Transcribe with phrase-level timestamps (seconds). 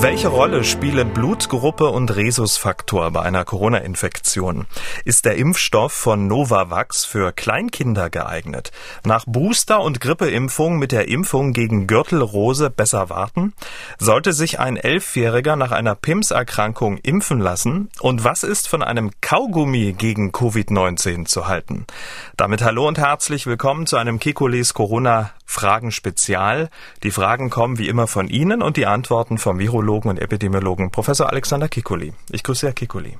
[0.00, 4.66] Welche Rolle spielen Blutgruppe und Rhesusfaktor bei einer Corona-Infektion?
[5.04, 8.70] Ist der Impfstoff von Novavax für Kleinkinder geeignet?
[9.02, 13.54] Nach Booster- und Grippeimpfung mit der Impfung gegen Gürtelrose besser warten?
[13.98, 17.90] Sollte sich ein Elfjähriger nach einer PIMS-Erkrankung impfen lassen?
[17.98, 21.88] Und was ist von einem Kaugummi gegen Covid-19 zu halten?
[22.36, 26.68] Damit hallo und herzlich willkommen zu einem Kekules Corona Fragen Spezial.
[27.02, 31.30] Die Fragen kommen wie immer von Ihnen und die Antworten vom Virologen und Epidemiologen Professor
[31.30, 32.12] Alexander Kikuli.
[32.30, 33.16] Ich grüße Herr Kikuli.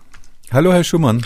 [0.53, 1.25] Hallo, Herr Schumann.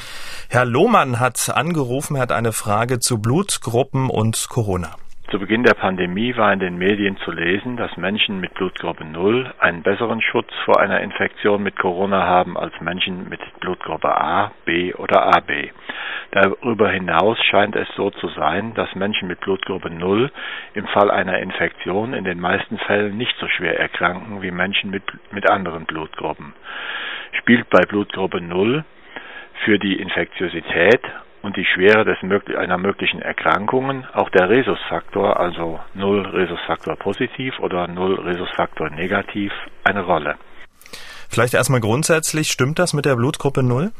[0.49, 4.97] Herr Lohmann hat angerufen, hat eine Frage zu Blutgruppen und Corona.
[5.31, 9.55] Zu Beginn der Pandemie war in den Medien zu lesen, dass Menschen mit Blutgruppe 0
[9.61, 14.93] einen besseren Schutz vor einer Infektion mit Corona haben als Menschen mit Blutgruppe A, B
[14.93, 15.71] oder AB.
[16.33, 20.31] Darüber hinaus scheint es so zu sein, dass Menschen mit Blutgruppe 0
[20.75, 25.05] im Fall einer Infektion in den meisten Fällen nicht so schwer erkranken wie Menschen mit,
[25.31, 26.53] mit anderen Blutgruppen.
[27.39, 28.85] Spielt bei Blutgruppe 0
[29.65, 31.01] für die Infektiosität
[31.43, 32.19] und die Schwere des,
[32.57, 39.53] einer möglichen Erkrankungen auch der Rhesusfaktor, also 0 Rhesusfaktor positiv oder 0 Rhesusfaktor negativ,
[39.85, 40.37] eine Rolle.
[41.29, 43.91] Vielleicht erstmal grundsätzlich, stimmt das mit der Blutgruppe 0?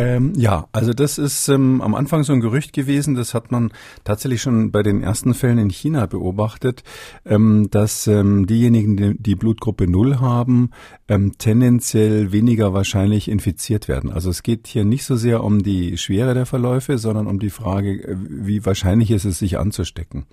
[0.00, 3.70] Ähm, ja, also das ist ähm, am Anfang so ein Gerücht gewesen, das hat man
[4.02, 6.84] tatsächlich schon bei den ersten Fällen in China beobachtet,
[7.26, 10.70] ähm, dass ähm, diejenigen, die, die Blutgruppe Null haben,
[11.06, 14.10] ähm, tendenziell weniger wahrscheinlich infiziert werden.
[14.10, 17.50] Also es geht hier nicht so sehr um die Schwere der Verläufe, sondern um die
[17.50, 20.24] Frage, äh, wie wahrscheinlich ist es, sich anzustecken.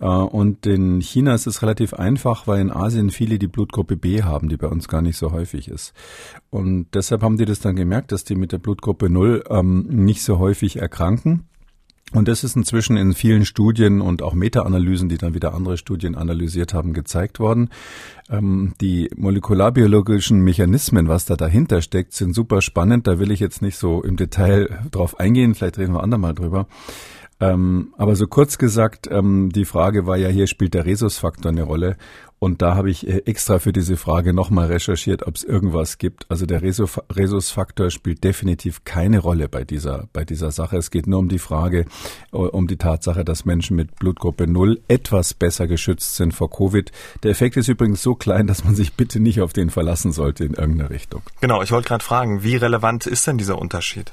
[0.00, 4.22] Äh, und in China ist es relativ einfach, weil in Asien viele die Blutgruppe B
[4.22, 5.92] haben, die bei uns gar nicht so häufig ist.
[6.50, 10.22] Und deshalb haben die das dann gemerkt, dass die mit der Blutgruppe 0 ähm, nicht
[10.22, 11.44] so häufig erkranken.
[12.14, 16.14] Und das ist inzwischen in vielen Studien und auch Meta-Analysen, die dann wieder andere Studien
[16.14, 17.68] analysiert haben, gezeigt worden.
[18.30, 23.06] Ähm, die molekularbiologischen Mechanismen, was da dahinter steckt, sind super spannend.
[23.06, 25.54] Da will ich jetzt nicht so im Detail drauf eingehen.
[25.54, 26.66] Vielleicht reden wir andermal drüber.
[27.40, 31.62] Ähm, aber so kurz gesagt, ähm, die Frage war ja, hier spielt der Rhesusfaktor eine
[31.62, 31.96] Rolle.
[32.40, 36.26] Und da habe ich äh, extra für diese Frage nochmal recherchiert, ob es irgendwas gibt.
[36.28, 40.76] Also der Rhesusfaktor spielt definitiv keine Rolle bei dieser, bei dieser Sache.
[40.76, 41.86] Es geht nur um die Frage,
[42.32, 46.90] äh, um die Tatsache, dass Menschen mit Blutgruppe 0 etwas besser geschützt sind vor Covid.
[47.22, 50.44] Der Effekt ist übrigens so klein, dass man sich bitte nicht auf den verlassen sollte
[50.44, 51.22] in irgendeiner Richtung.
[51.40, 54.12] Genau, ich wollte gerade fragen, wie relevant ist denn dieser Unterschied?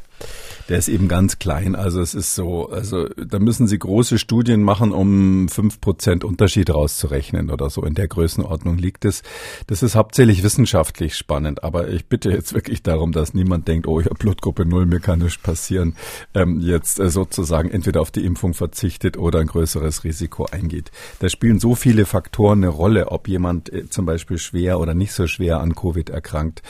[0.67, 1.75] Der ist eben ganz klein.
[1.75, 6.73] Also es ist so, also da müssen Sie große Studien machen, um fünf Prozent Unterschied
[6.73, 7.83] rauszurechnen oder so.
[7.83, 9.21] In der Größenordnung liegt es.
[9.67, 11.63] Das ist hauptsächlich wissenschaftlich spannend.
[11.63, 14.99] Aber ich bitte jetzt wirklich darum, dass niemand denkt, oh, ich habe Blutgruppe Null, mir
[14.99, 15.95] kann nichts passieren.
[16.33, 20.89] Ähm, jetzt äh, sozusagen entweder auf die Impfung verzichtet oder ein größeres Risiko eingeht.
[21.19, 25.13] Da spielen so viele Faktoren eine Rolle, ob jemand äh, zum Beispiel schwer oder nicht
[25.13, 26.63] so schwer an Covid erkrankt,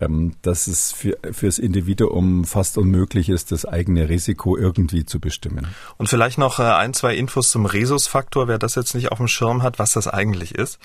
[0.00, 5.20] ähm, dass es für, fürs Individuum fast unmöglich ist, ist, das eigene Risiko irgendwie zu
[5.20, 5.68] bestimmen.
[5.96, 9.28] Und vielleicht noch äh, ein, zwei Infos zum Rhesusfaktor, wer das jetzt nicht auf dem
[9.28, 10.78] Schirm hat, was das eigentlich ist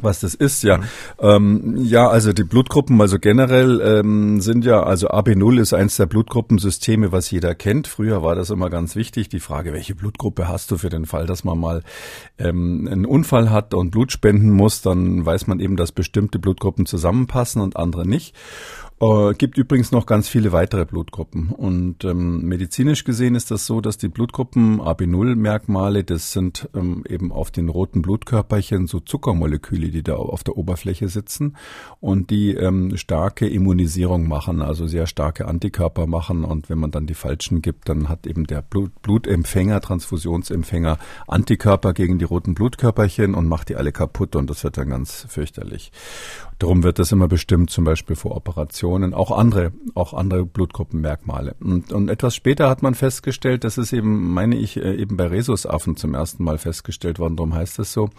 [0.00, 0.78] was das ist, ja.
[0.78, 0.84] Mhm.
[1.20, 6.06] Ähm, ja, also die Blutgruppen, also generell ähm, sind ja, also AB0 ist eins der
[6.06, 7.86] Blutgruppensysteme, was jeder kennt.
[7.86, 11.26] Früher war das immer ganz wichtig, die Frage, welche Blutgruppe hast du für den Fall,
[11.26, 11.82] dass man mal
[12.38, 16.84] ähm, einen Unfall hat und Blut spenden muss, dann weiß man eben, dass bestimmte Blutgruppen
[16.84, 18.34] zusammenpassen und andere nicht.
[18.98, 21.50] Äh, gibt übrigens noch ganz viele weitere Blutgruppen.
[21.50, 27.30] Und ähm, medizinisch gesehen ist das so, dass die Blutgruppen AB0-Merkmale, das sind ähm, eben
[27.30, 31.58] auf den roten Blutkörperchen so Zuckermoleküle, die da auf der Oberfläche sitzen
[32.00, 36.42] und die ähm, starke Immunisierung machen, also sehr starke Antikörper machen.
[36.42, 41.92] Und wenn man dann die falschen gibt, dann hat eben der Blut Blutempfänger, Transfusionsempfänger Antikörper
[41.92, 45.92] gegen die roten Blutkörperchen und macht die alle kaputt und das wird dann ganz fürchterlich.
[46.58, 51.54] Darum wird das immer bestimmt, zum Beispiel vor Operationen, auch andere, auch andere Blutgruppenmerkmale.
[51.60, 55.26] Und, und etwas später hat man festgestellt, das ist eben, meine ich, äh, eben bei
[55.26, 58.10] Rhesusaffen zum ersten Mal festgestellt worden, darum heißt es so,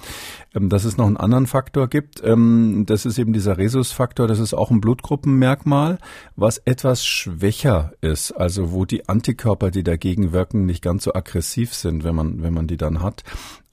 [0.55, 2.21] ähm, dass es noch einen anderen Faktor gibt.
[2.23, 5.99] Ähm, das ist eben dieser Rhesusfaktor, das ist auch ein Blutgruppenmerkmal,
[6.35, 11.73] was etwas schwächer ist, also wo die Antikörper, die dagegen wirken, nicht ganz so aggressiv
[11.73, 13.23] sind, wenn man, wenn man die dann hat.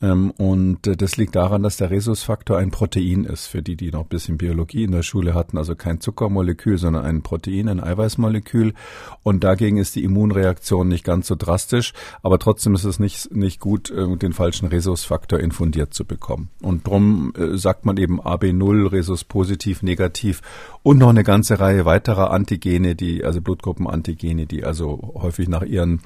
[0.05, 3.91] Ähm, und äh, das liegt daran, dass der Rhesusfaktor ein Protein ist, für die, die
[3.91, 7.83] noch ein bisschen Biologie in der Schule hatten, also kein Zuckermolekül, sondern ein Protein, ein
[7.83, 8.75] Eiweißmolekül.
[9.23, 13.61] Und dagegen ist die Immunreaktion nicht ganz so drastisch, aber trotzdem ist es nicht, nicht
[13.61, 16.51] gut, äh, den falschen Rhesusfaktor infundiert zu bekommen.
[16.61, 20.43] Und drum äh, sagt man eben AB0, Rhesus positiv, negativ
[20.83, 26.01] und noch eine ganze Reihe weiterer Antigene, die, also Blutgruppenantigene, die also häufig nach ihren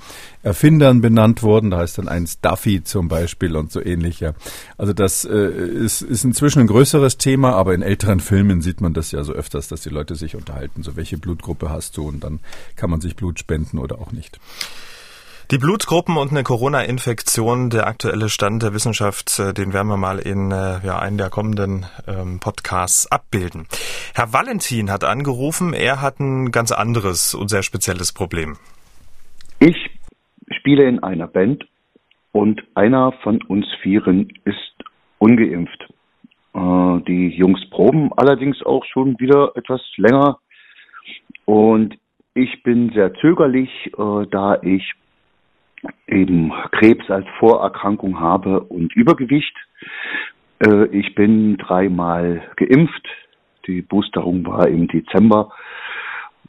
[0.45, 1.71] Erfindern benannt wurden.
[1.71, 4.21] Da heißt dann eins Duffy zum Beispiel und so ähnlich.
[4.21, 4.35] Ja.
[4.77, 8.95] Also das äh, ist, ist inzwischen ein größeres Thema, aber in älteren Filmen sieht man
[8.95, 12.23] das ja so öfters, dass die Leute sich unterhalten, so welche Blutgruppe hast du und
[12.25, 12.41] dann
[12.77, 14.39] kann man sich Blut spenden oder auch nicht.
[15.51, 20.19] Die Blutgruppen und eine Corona-Infektion, der aktuelle Stand der Wissenschaft, äh, den werden wir mal
[20.19, 23.67] in äh, ja, einen der kommenden ähm, Podcasts abbilden.
[24.15, 28.59] Herr Valentin hat angerufen, er hat ein ganz anderes und sehr spezielles Problem.
[29.59, 29.77] Ich
[30.51, 31.65] spiele in einer Band
[32.39, 34.75] und einer von uns Vieren ist
[35.19, 35.89] ungeimpft.
[36.55, 40.39] Äh, die Jungs proben allerdings auch schon wieder etwas länger
[41.47, 41.99] und
[42.35, 44.93] ich bin sehr zögerlich, äh, da ich
[46.07, 49.57] eben Krebs als Vorerkrankung habe und Übergewicht.
[50.61, 53.09] Äh, ich bin dreimal geimpft.
[53.67, 55.51] Die Boosterung war im Dezember.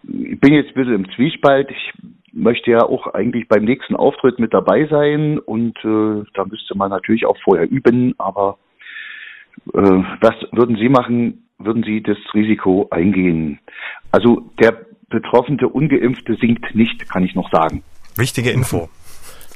[0.04, 1.72] Ich bin jetzt ein bisschen im Zwiespalt.
[1.72, 1.94] Ich
[2.34, 6.90] möchte ja auch eigentlich beim nächsten Auftritt mit dabei sein und äh, da müsste man
[6.90, 8.58] natürlich auch vorher üben, aber
[9.74, 9.80] äh,
[10.22, 11.46] was würden Sie machen?
[11.58, 13.60] Würden Sie das Risiko eingehen?
[14.12, 17.84] Also der betroffene Ungeimpfte sinkt nicht, kann ich noch sagen.
[18.16, 18.90] Wichtige Info.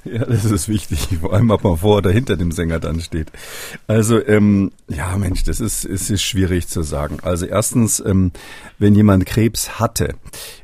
[0.05, 3.31] Ja, das ist wichtig, vor allem ob man vor oder hinter dem Sänger dann steht.
[3.87, 7.19] Also, ähm, ja, Mensch, das ist, es ist schwierig zu sagen.
[7.21, 8.31] Also erstens, ähm,
[8.79, 10.15] wenn jemand Krebs hatte,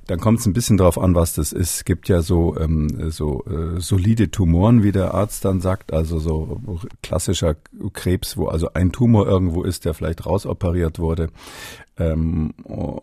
[0.09, 1.75] dann kommt es ein bisschen drauf an, was das ist.
[1.75, 6.17] Es gibt ja so, ähm, so äh, solide Tumoren, wie der Arzt dann sagt, also
[6.17, 6.59] so
[7.03, 7.56] klassischer
[7.94, 11.29] Krebs, wo also ein Tumor irgendwo ist, der vielleicht rausoperiert wurde.
[12.00, 12.53] Ähm,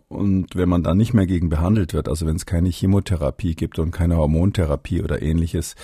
[0.08, 3.79] und wenn man dann nicht mehr gegen behandelt wird, also wenn es keine Chemotherapie gibt
[3.79, 5.76] und keine Hormontherapie oder ähnliches,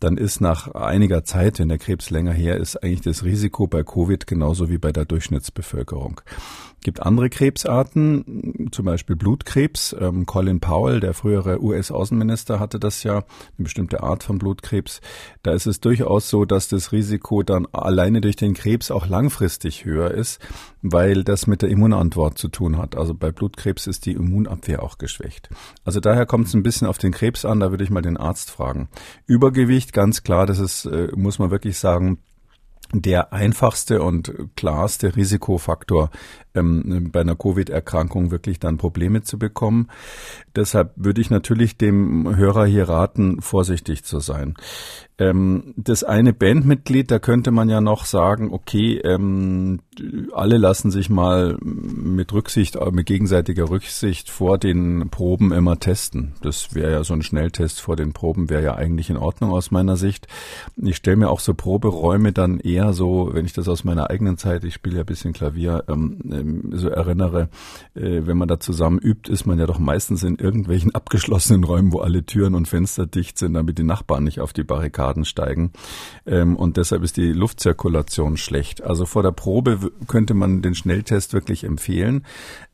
[0.00, 3.84] dann ist nach einiger Zeit, wenn der Krebs länger her ist, eigentlich das Risiko bei
[3.84, 6.20] Covid genauso wie bei der Durchschnittsbevölkerung
[6.84, 9.96] gibt andere Krebsarten, zum Beispiel Blutkrebs.
[9.98, 13.24] Ähm, Colin Powell, der frühere US-Außenminister, hatte das ja, eine
[13.58, 15.02] bestimmte Art von Blutkrebs.
[15.42, 19.84] Da ist es durchaus so, dass das Risiko dann alleine durch den Krebs auch langfristig
[19.84, 20.40] höher ist,
[20.80, 22.96] weil das mit der Immunantwort zu tun hat.
[22.96, 25.50] Also bei Blutkrebs ist die Immunabwehr auch geschwächt.
[25.84, 28.16] Also daher kommt es ein bisschen auf den Krebs an, da würde ich mal den
[28.16, 28.88] Arzt fragen.
[29.26, 32.20] Übergewicht, ganz klar, das ist, äh, muss man wirklich sagen,
[32.92, 36.10] der einfachste und klarste Risikofaktor
[36.54, 39.88] ähm, bei einer Covid-Erkrankung wirklich dann Probleme zu bekommen.
[40.56, 44.54] Deshalb würde ich natürlich dem Hörer hier raten, vorsichtig zu sein.
[45.16, 49.78] Ähm, das eine Bandmitglied, da könnte man ja noch sagen, okay, ähm,
[50.32, 56.34] alle lassen sich mal mit Rücksicht, äh, mit gegenseitiger Rücksicht vor den Proben immer testen.
[56.42, 59.70] Das wäre ja so ein Schnelltest vor den Proben, wäre ja eigentlich in Ordnung aus
[59.70, 60.26] meiner Sicht.
[60.76, 64.36] Ich stelle mir auch so Proberäume dann eher so, wenn ich das aus meiner eigenen
[64.36, 66.18] Zeit, ich spiele ja ein bisschen Klavier, ähm,
[66.72, 67.48] so erinnere,
[67.94, 71.92] äh, wenn man da zusammen übt, ist man ja doch meistens in irgendwelchen abgeschlossenen Räumen,
[71.92, 75.24] wo alle Türen und Fenster dicht sind, damit die Nachbarn nicht auf die Barrikaden Barrikaden
[75.24, 75.72] steigen.
[76.26, 78.82] Ähm, und deshalb ist die Luftzirkulation schlecht.
[78.82, 82.24] Also vor der Probe könnte man den Schnelltest wirklich empfehlen.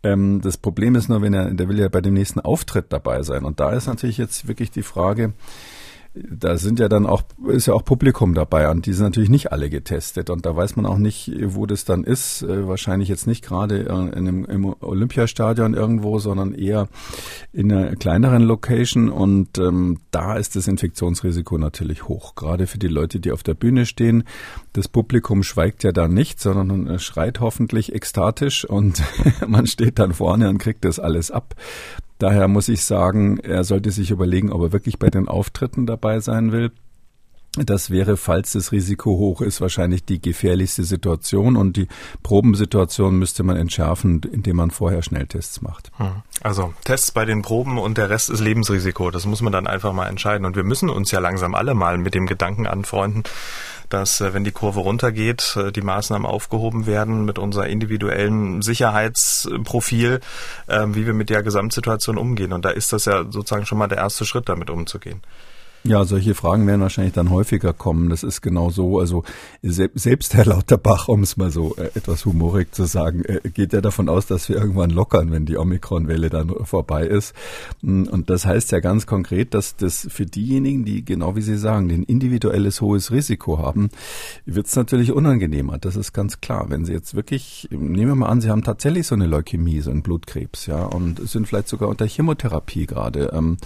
[0.02, 3.22] Ähm, das Problem ist nur, wenn er, der will ja bei dem nächsten Auftritt dabei
[3.22, 3.44] sein.
[3.44, 5.32] Und da ist natürlich jetzt wirklich die Frage,
[6.14, 9.52] da sind ja dann auch, ist ja auch Publikum dabei und die sind natürlich nicht
[9.52, 12.42] alle getestet und da weiß man auch nicht, wo das dann ist.
[12.42, 16.88] Äh, wahrscheinlich jetzt nicht gerade in einem, im Olympiastadion irgendwo, sondern eher
[17.52, 22.34] in einer kleineren Location und ähm, da ist das Infektionsrisiko natürlich hoch.
[22.34, 24.24] Gerade für die Leute, die auf der Bühne stehen.
[24.72, 29.02] Das Publikum schweigt ja da nicht, sondern schreit hoffentlich ekstatisch und
[29.46, 31.54] man steht dann vorne und kriegt das alles ab.
[32.20, 36.20] Daher muss ich sagen, er sollte sich überlegen, ob er wirklich bei den Auftritten dabei
[36.20, 36.70] sein will.
[37.56, 41.88] Das wäre, falls das Risiko hoch ist, wahrscheinlich die gefährlichste Situation und die
[42.22, 45.90] Probensituation müsste man entschärfen, indem man vorher Schnelltests macht.
[45.96, 46.22] Hm.
[46.42, 49.10] Also Tests bei den Proben und der Rest ist Lebensrisiko.
[49.10, 50.44] Das muss man dann einfach mal entscheiden.
[50.44, 53.24] Und wir müssen uns ja langsam alle mal mit dem Gedanken anfreunden,
[53.90, 60.20] dass äh, wenn die Kurve runtergeht, äh, die Maßnahmen aufgehoben werden mit unser individuellen Sicherheitsprofil,
[60.68, 62.52] ähm, wie wir mit der Gesamtsituation umgehen.
[62.52, 65.20] Und da ist das ja sozusagen schon mal der erste Schritt, damit umzugehen.
[65.82, 68.10] Ja, solche Fragen werden wahrscheinlich dann häufiger kommen.
[68.10, 68.98] Das ist genau so.
[68.98, 69.24] Also
[69.62, 73.80] selbst Herr Lauterbach, um es mal so äh, etwas humorig zu sagen, äh, geht ja
[73.80, 77.34] davon aus, dass wir irgendwann lockern, wenn die Omikron-Welle dann vorbei ist.
[77.80, 81.56] Mm, und das heißt ja ganz konkret, dass das für diejenigen, die genau wie Sie
[81.56, 83.88] sagen, ein individuelles hohes Risiko haben,
[84.44, 85.78] wird es natürlich unangenehmer.
[85.78, 86.66] Das ist ganz klar.
[86.68, 89.90] Wenn Sie jetzt wirklich, nehmen wir mal an, Sie haben tatsächlich so eine Leukämie, so
[89.90, 93.30] einen Blutkrebs, ja, und sind vielleicht sogar unter Chemotherapie gerade.
[93.32, 93.56] Ähm,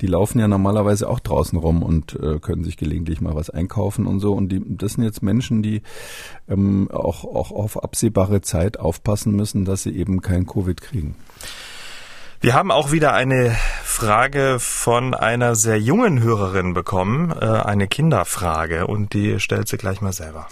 [0.00, 3.50] die laufen ja normalerweise auch draußen draußen rum und äh, können sich gelegentlich mal was
[3.50, 4.32] einkaufen und so.
[4.32, 5.82] Und die, das sind jetzt Menschen, die
[6.48, 11.16] ähm, auch, auch auf absehbare Zeit aufpassen müssen, dass sie eben kein Covid kriegen.
[12.40, 18.86] Wir haben auch wieder eine Frage von einer sehr jungen Hörerin bekommen, äh, eine Kinderfrage,
[18.86, 20.46] und die stellt sie gleich mal selber.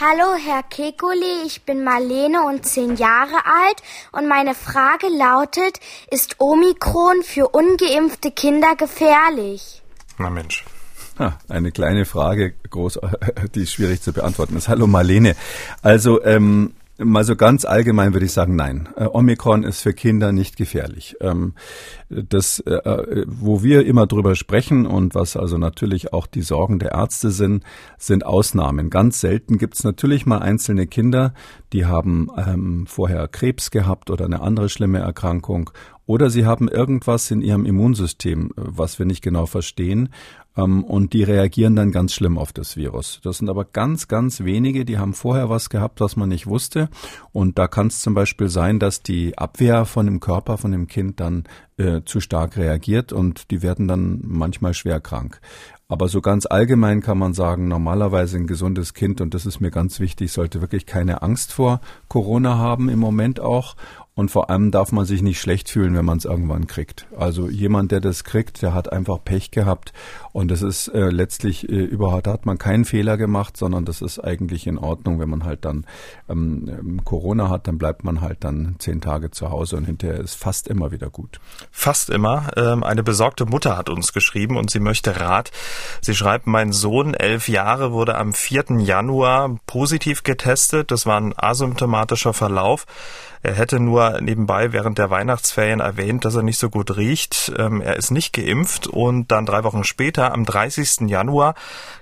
[0.00, 6.36] Hallo, Herr Kekuli, ich bin Marlene und zehn Jahre alt und meine Frage lautet, ist
[6.38, 9.82] Omikron für ungeimpfte Kinder gefährlich?
[10.18, 10.64] Na Mensch.
[11.48, 13.00] eine kleine Frage, groß,
[13.54, 14.68] die schwierig zu beantworten ist.
[14.68, 15.36] Hallo Marlene.
[15.82, 18.88] Also ähm, Mal so ganz allgemein würde ich sagen, nein.
[18.96, 21.16] Äh, Omikron ist für Kinder nicht gefährlich.
[21.20, 21.54] Ähm,
[22.08, 26.78] das, äh, äh, wo wir immer drüber sprechen und was also natürlich auch die Sorgen
[26.78, 27.64] der Ärzte sind,
[27.98, 28.90] sind Ausnahmen.
[28.90, 31.34] Ganz selten gibt es natürlich mal einzelne Kinder,
[31.72, 35.70] die haben ähm, vorher Krebs gehabt oder eine andere schlimme Erkrankung
[36.06, 40.08] oder sie haben irgendwas in ihrem Immunsystem, was wir nicht genau verstehen
[40.58, 43.20] ähm, und die reagieren dann ganz schlimm auf das Virus.
[43.22, 46.88] Das sind aber ganz, ganz wenige, die haben vorher was gehabt, was man nicht wusste.
[47.32, 50.88] Und da kann es zum Beispiel sein, dass die Abwehr von dem Körper, von dem
[50.88, 51.44] Kind dann
[51.78, 55.40] äh, zu stark reagiert und die werden dann manchmal schwer krank.
[55.90, 59.70] Aber so ganz allgemein kann man sagen, normalerweise ein gesundes Kind, und das ist mir
[59.70, 63.74] ganz wichtig, sollte wirklich keine Angst vor Corona haben im Moment auch.
[64.18, 67.06] Und vor allem darf man sich nicht schlecht fühlen, wenn man es irgendwann kriegt.
[67.16, 69.92] Also jemand, der das kriegt, der hat einfach Pech gehabt.
[70.32, 74.02] Und das ist äh, letztlich äh, überhaupt, da hat man keinen Fehler gemacht, sondern das
[74.02, 75.20] ist eigentlich in Ordnung.
[75.20, 75.86] Wenn man halt dann
[76.28, 80.18] ähm, ähm, Corona hat, dann bleibt man halt dann zehn Tage zu Hause und hinterher
[80.18, 81.38] ist fast immer wieder gut.
[81.70, 82.50] Fast immer.
[82.56, 85.52] Ähm, eine besorgte Mutter hat uns geschrieben und sie möchte Rat.
[86.00, 88.80] Sie schreibt, mein Sohn, elf Jahre, wurde am 4.
[88.80, 90.90] Januar positiv getestet.
[90.90, 92.84] Das war ein asymptomatischer Verlauf.
[93.42, 97.52] Er hätte nur nebenbei während der Weihnachtsferien erwähnt, dass er nicht so gut riecht.
[97.56, 101.08] Ähm, er ist nicht geimpft und dann drei Wochen später, am 30.
[101.08, 101.54] Januar,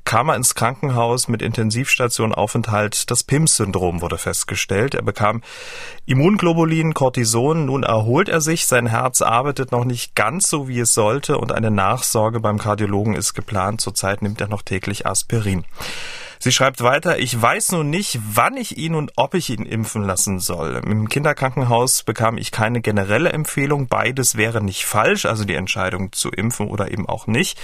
[0.04, 3.10] kam er ins Krankenhaus mit Intensivstationaufenthalt.
[3.10, 4.94] Das PIMS-Syndrom wurde festgestellt.
[4.94, 5.42] Er bekam
[6.06, 7.66] Immunglobulin, Cortison.
[7.66, 8.66] Nun erholt er sich.
[8.66, 13.14] Sein Herz arbeitet noch nicht ganz so, wie es sollte und eine Nachsorge beim Kardiologen
[13.14, 13.80] ist geplant.
[13.80, 15.64] Zurzeit nimmt er noch täglich Aspirin.
[16.46, 20.04] Sie schreibt weiter, ich weiß nun nicht, wann ich ihn und ob ich ihn impfen
[20.04, 20.80] lassen soll.
[20.86, 23.88] Im Kinderkrankenhaus bekam ich keine generelle Empfehlung.
[23.88, 27.58] Beides wäre nicht falsch, also die Entscheidung zu impfen oder eben auch nicht.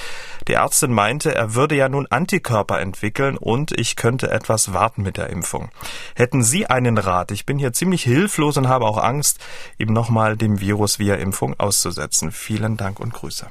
[0.49, 5.17] Die Ärztin meinte, er würde ja nun Antikörper entwickeln und ich könnte etwas warten mit
[5.17, 5.71] der Impfung.
[6.17, 7.31] Hätten Sie einen Rat?
[7.31, 9.39] Ich bin hier ziemlich hilflos und habe auch Angst,
[9.79, 12.33] ihm nochmal dem Virus via Impfung auszusetzen.
[12.33, 13.47] Vielen Dank und Grüße.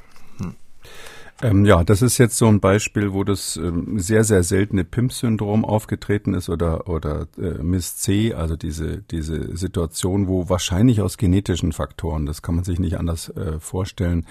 [1.42, 5.64] Ähm, ja, das ist jetzt so ein Beispiel, wo das ähm, sehr, sehr seltene PIMP-Syndrom
[5.64, 12.26] aufgetreten ist oder, oder äh, MIS-C, also diese, diese Situation, wo wahrscheinlich aus genetischen Faktoren,
[12.26, 14.24] das kann man sich nicht anders äh, vorstellen,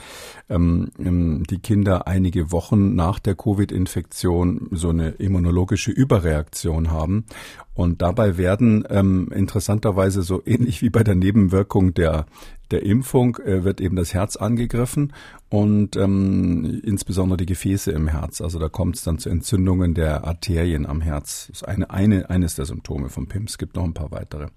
[0.50, 7.25] ähm, ähm die Kinder einige Wochen nach der Covid-Infektion so eine immunologische Überreaktion haben.
[7.74, 12.25] Und dabei werden ähm, interessanterweise so ähnlich wie bei der Nebenwirkung der
[12.72, 15.13] der Impfung äh, wird eben das Herz angegriffen
[15.51, 18.40] und ähm, insbesondere die Gefäße im Herz.
[18.40, 21.48] Also da kommt es dann zu Entzündungen der Arterien am Herz.
[21.48, 23.51] Das ist eine, eine, eines der Symptome von PIMS.
[23.51, 24.48] Es gibt noch ein paar weitere.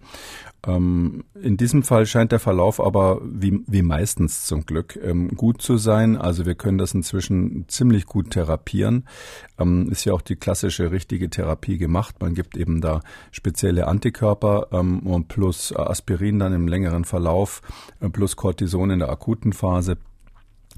[0.65, 5.61] Ähm, in diesem Fall scheint der Verlauf aber wie, wie meistens zum Glück ähm, gut
[5.61, 6.17] zu sein.
[6.17, 9.09] Also wir können das inzwischen ziemlich gut therapieren.
[9.59, 12.17] Ähm, ist ja auch die klassische richtige Therapie gemacht.
[12.21, 13.01] Man gibt eben da
[13.33, 17.63] spezielle Antikörper ähm, und plus Aspirin dann im längeren Verlauf,
[18.11, 19.97] plus Cortison in der akuten Phase.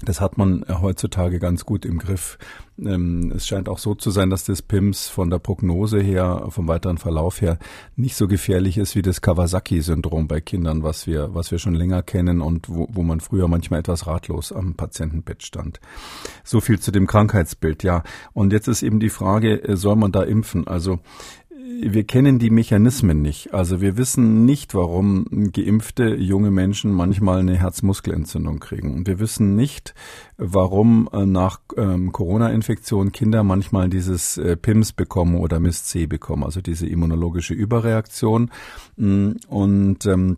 [0.03, 2.37] Das hat man heutzutage ganz gut im Griff.
[2.79, 6.67] Ähm, es scheint auch so zu sein, dass das PIMS von der Prognose her, vom
[6.67, 7.57] weiteren Verlauf her,
[7.95, 12.03] nicht so gefährlich ist wie das Kawasaki-Syndrom bei Kindern, was wir, was wir schon länger
[12.03, 15.79] kennen und wo, wo man früher manchmal etwas ratlos am Patientenbett stand.
[16.43, 18.03] So viel zu dem Krankheitsbild, ja.
[18.33, 20.67] Und jetzt ist eben die Frage, äh, soll man da impfen?
[20.67, 20.99] Also
[21.81, 23.53] wir kennen die Mechanismen nicht.
[23.53, 28.93] Also wir wissen nicht, warum geimpfte junge Menschen manchmal eine Herzmuskelentzündung kriegen.
[28.93, 29.93] Und wir wissen nicht,
[30.37, 36.61] warum äh, nach ähm, Corona-Infektion Kinder manchmal dieses äh, PIMS bekommen oder MIS-C bekommen, also
[36.61, 38.51] diese immunologische Überreaktion.
[38.95, 40.37] Mm, und ähm,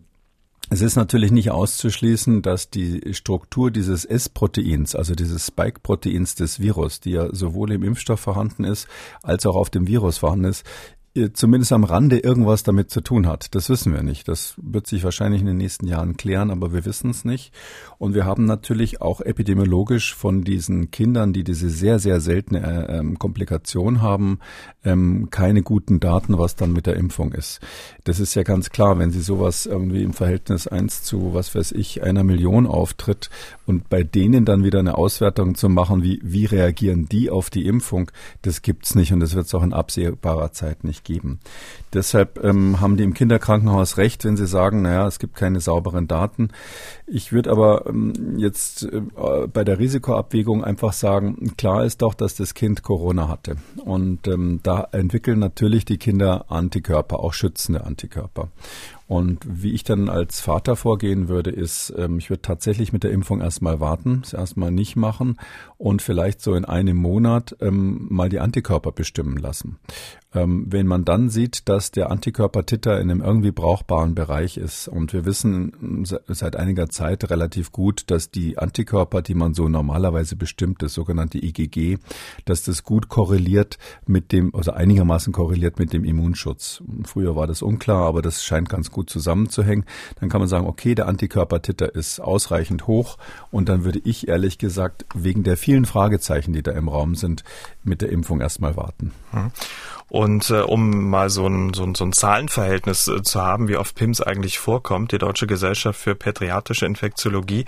[0.72, 7.00] Es ist natürlich nicht auszuschließen, dass die Struktur dieses S-Proteins, also dieses Spike-Proteins des Virus,
[7.00, 8.86] die ja sowohl im Impfstoff vorhanden ist,
[9.24, 10.64] als auch auf dem Virus vorhanden ist,
[11.32, 13.54] zumindest am Rande irgendwas damit zu tun hat.
[13.56, 14.28] Das wissen wir nicht.
[14.28, 17.52] Das wird sich wahrscheinlich in den nächsten Jahren klären, aber wir wissen es nicht.
[17.98, 22.98] Und wir haben natürlich auch epidemiologisch von diesen Kindern, die diese sehr, sehr seltene äh,
[22.98, 24.38] ähm, Komplikation haben,
[24.84, 27.58] ähm, keine guten Daten, was dann mit der Impfung ist.
[28.04, 31.72] Das ist ja ganz klar, wenn Sie sowas irgendwie im Verhältnis eins zu, was weiß
[31.72, 33.30] ich, einer Million auftritt
[33.66, 37.66] und bei denen dann wieder eine Auswertung zu machen, wie, wie reagieren die auf die
[37.66, 38.12] Impfung,
[38.42, 41.40] das gibt's nicht und das wird es auch in absehbarer Zeit nicht geben.
[41.92, 46.06] Deshalb ähm, haben die im Kinderkrankenhaus recht, wenn sie sagen, naja, es gibt keine sauberen
[46.08, 46.50] Daten.
[47.06, 49.02] Ich würde aber ähm, jetzt äh,
[49.52, 53.56] bei der Risikoabwägung einfach sagen, klar ist doch, dass das Kind Corona hatte.
[53.84, 58.48] Und ähm, da entwickeln natürlich die Kinder Antikörper, auch schützende Antikörper.
[59.10, 63.10] Und wie ich dann als Vater vorgehen würde, ist, ähm, ich würde tatsächlich mit der
[63.10, 65.36] Impfung erstmal warten, es erstmal nicht machen
[65.78, 69.80] und vielleicht so in einem Monat ähm, mal die Antikörper bestimmen lassen.
[70.32, 75.12] Ähm, wenn man dann sieht, dass der Antikörpertitter in einem irgendwie brauchbaren Bereich ist und
[75.12, 80.82] wir wissen seit einiger Zeit relativ gut, dass die Antikörper, die man so normalerweise bestimmt,
[80.82, 81.98] das sogenannte IgG,
[82.44, 86.80] dass das gut korreliert mit dem, also einigermaßen korreliert mit dem Immunschutz.
[87.04, 89.84] Früher war das unklar, aber das scheint ganz gut zusammenzuhängen.
[90.20, 93.18] Dann kann man sagen, okay, der Antikörpertitter ist ausreichend hoch
[93.50, 97.42] und dann würde ich ehrlich gesagt wegen der vielen Fragezeichen, die da im Raum sind,
[97.82, 99.10] mit der Impfung erstmal warten.
[99.32, 99.50] Hm.
[100.10, 103.76] Und äh, um mal so ein, so ein, so ein Zahlenverhältnis äh, zu haben, wie
[103.76, 107.64] oft PIMS eigentlich vorkommt, die Deutsche Gesellschaft für Pädiatrische Infektiologie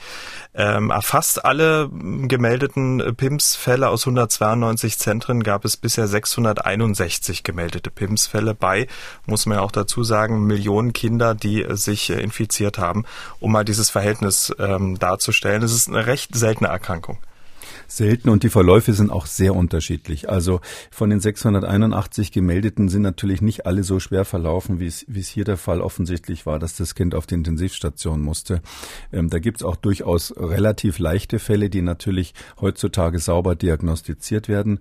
[0.52, 8.54] ähm, erfasst alle gemeldeten äh, PIMS-Fälle aus 192 Zentren, gab es bisher 661 gemeldete PIMS-Fälle
[8.54, 8.88] bei,
[9.26, 13.04] muss man ja auch dazu sagen, Millionen Kinder, die äh, sich äh, infiziert haben,
[13.38, 15.62] um mal dieses Verhältnis ähm, darzustellen.
[15.62, 17.18] Es ist eine recht seltene Erkrankung
[17.88, 20.28] selten und die Verläufe sind auch sehr unterschiedlich.
[20.28, 20.60] Also
[20.90, 25.28] von den 681 gemeldeten sind natürlich nicht alle so schwer verlaufen, wie es, wie es
[25.28, 28.62] hier der Fall offensichtlich war, dass das Kind auf die Intensivstation musste.
[29.12, 34.80] Ähm, da gibt es auch durchaus relativ leichte Fälle, die natürlich heutzutage sauber diagnostiziert werden.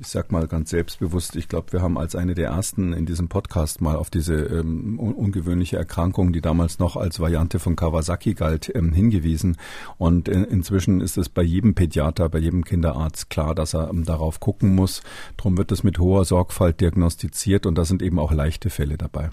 [0.00, 3.28] Ich sag mal ganz selbstbewusst, ich glaube, wir haben als eine der ersten in diesem
[3.28, 8.70] Podcast mal auf diese ähm, ungewöhnliche Erkrankung, die damals noch als Variante von Kawasaki galt,
[8.74, 9.56] ähm, hingewiesen.
[9.98, 14.04] Und in, inzwischen ist es bei jedem Pädiater, bei jedem Kinderarzt klar, dass er ähm,
[14.04, 15.02] darauf gucken muss.
[15.36, 19.30] Darum wird es mit hoher Sorgfalt diagnostiziert und da sind eben auch leichte Fälle dabei.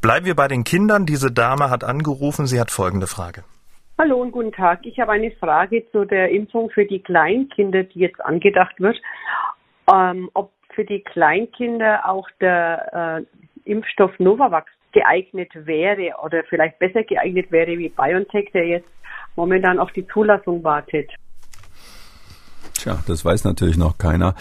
[0.00, 1.06] Bleiben wir bei den Kindern.
[1.06, 2.46] Diese Dame hat angerufen.
[2.46, 3.44] Sie hat folgende Frage.
[3.98, 4.80] Hallo und guten Tag.
[4.84, 9.00] Ich habe eine Frage zu der Impfung für die Kleinkinder, die jetzt angedacht wird.
[9.90, 13.24] Ähm, ob für die Kleinkinder auch der
[13.64, 18.88] äh, Impfstoff Novavax geeignet wäre oder vielleicht besser geeignet wäre wie BioNTech, der jetzt
[19.34, 21.10] momentan auf die Zulassung wartet.
[22.78, 24.34] Tja, das weiß natürlich noch keiner.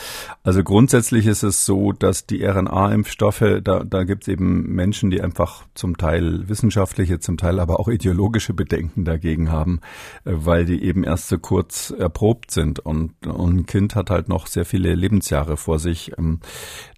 [0.44, 5.22] Also grundsätzlich ist es so, dass die RNA-Impfstoffe, da, da gibt es eben Menschen, die
[5.22, 9.80] einfach zum Teil wissenschaftliche, zum Teil aber auch ideologische Bedenken dagegen haben,
[10.26, 14.28] äh, weil die eben erst so kurz erprobt sind und, und ein Kind hat halt
[14.28, 16.12] noch sehr viele Lebensjahre vor sich.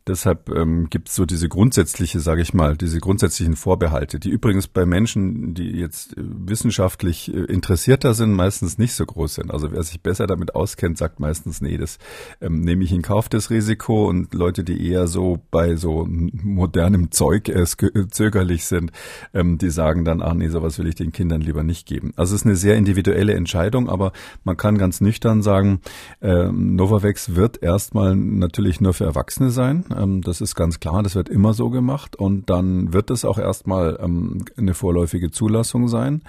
[0.07, 4.29] Ähm, Deshalb ähm, gibt es so diese grundsätzliche, sage ich mal, diese grundsätzlichen Vorbehalte, die
[4.29, 9.51] übrigens bei Menschen, die jetzt äh, wissenschaftlich äh, interessierter sind, meistens nicht so groß sind.
[9.51, 11.99] Also wer sich besser damit auskennt, sagt meistens, nee, das
[12.41, 14.07] ähm, nehme ich in Kauf, das Risiko.
[14.07, 18.91] Und Leute, die eher so bei so modernem Zeug äh, zögerlich sind,
[19.33, 22.13] ähm, die sagen dann, ach nee, sowas will ich den Kindern lieber nicht geben.
[22.15, 25.81] Also es ist eine sehr individuelle Entscheidung, aber man kann ganz nüchtern sagen,
[26.21, 29.85] äh, Novavax wird erstmal natürlich nur für Erwachsene sein.
[29.97, 33.37] Ähm, das ist ganz klar, das wird immer so gemacht und dann wird es auch
[33.37, 36.21] erstmal ähm, eine vorläufige Zulassung sein,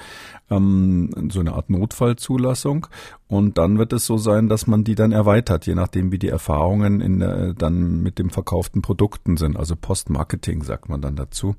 [0.50, 2.87] ähm, so eine Art Notfallzulassung
[3.28, 6.28] und dann wird es so sein, dass man die dann erweitert, je nachdem, wie die
[6.28, 9.58] Erfahrungen in, äh, dann mit dem verkauften Produkten sind.
[9.58, 11.54] Also Postmarketing sagt man dann dazu.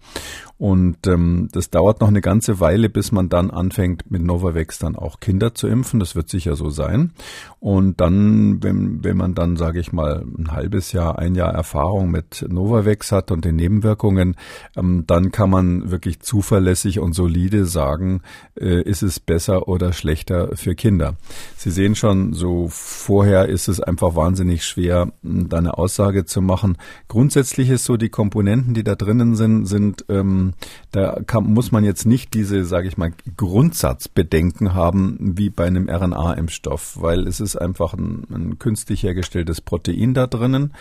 [0.58, 4.95] Und ähm, das dauert noch eine ganze Weile, bis man dann anfängt, mit Novavax dann
[4.95, 5.99] auch Kinder zu impfen.
[5.99, 7.12] Das wird sicher so sein.
[7.60, 12.10] Und dann, wenn, wenn man dann, sage ich mal, ein halbes Jahr, ein Jahr Erfahrung
[12.10, 14.38] mit Novavax hat und den Nebenwirkungen,
[14.75, 18.21] ähm, dann kann man wirklich zuverlässig und solide sagen,
[18.60, 21.13] äh, ist es besser oder schlechter für Kinder.
[21.62, 26.78] Sie sehen schon, so vorher ist es einfach wahnsinnig schwer, da eine Aussage zu machen.
[27.10, 30.54] Grundsätzlich ist so, die Komponenten, die da drinnen sind, sind, ähm,
[30.91, 35.89] da kann, muss man jetzt nicht diese, sage ich mal, Grundsatzbedenken haben wie bei einem
[35.89, 40.74] RNA-Impfstoff, weil es ist einfach ein, ein künstlich hergestelltes Protein da drinnen.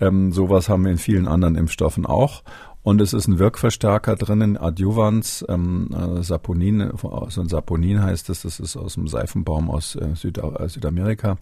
[0.00, 2.42] Ähm, sowas haben wir in vielen anderen Impfstoffen auch.
[2.82, 6.90] Und es ist ein Wirkverstärker drinnen, Adjuvans, ähm, äh, Saponin,
[7.28, 11.36] so ein Saponin heißt es, das ist aus dem Seifenbaum aus äh, Süd äh, Südamerika.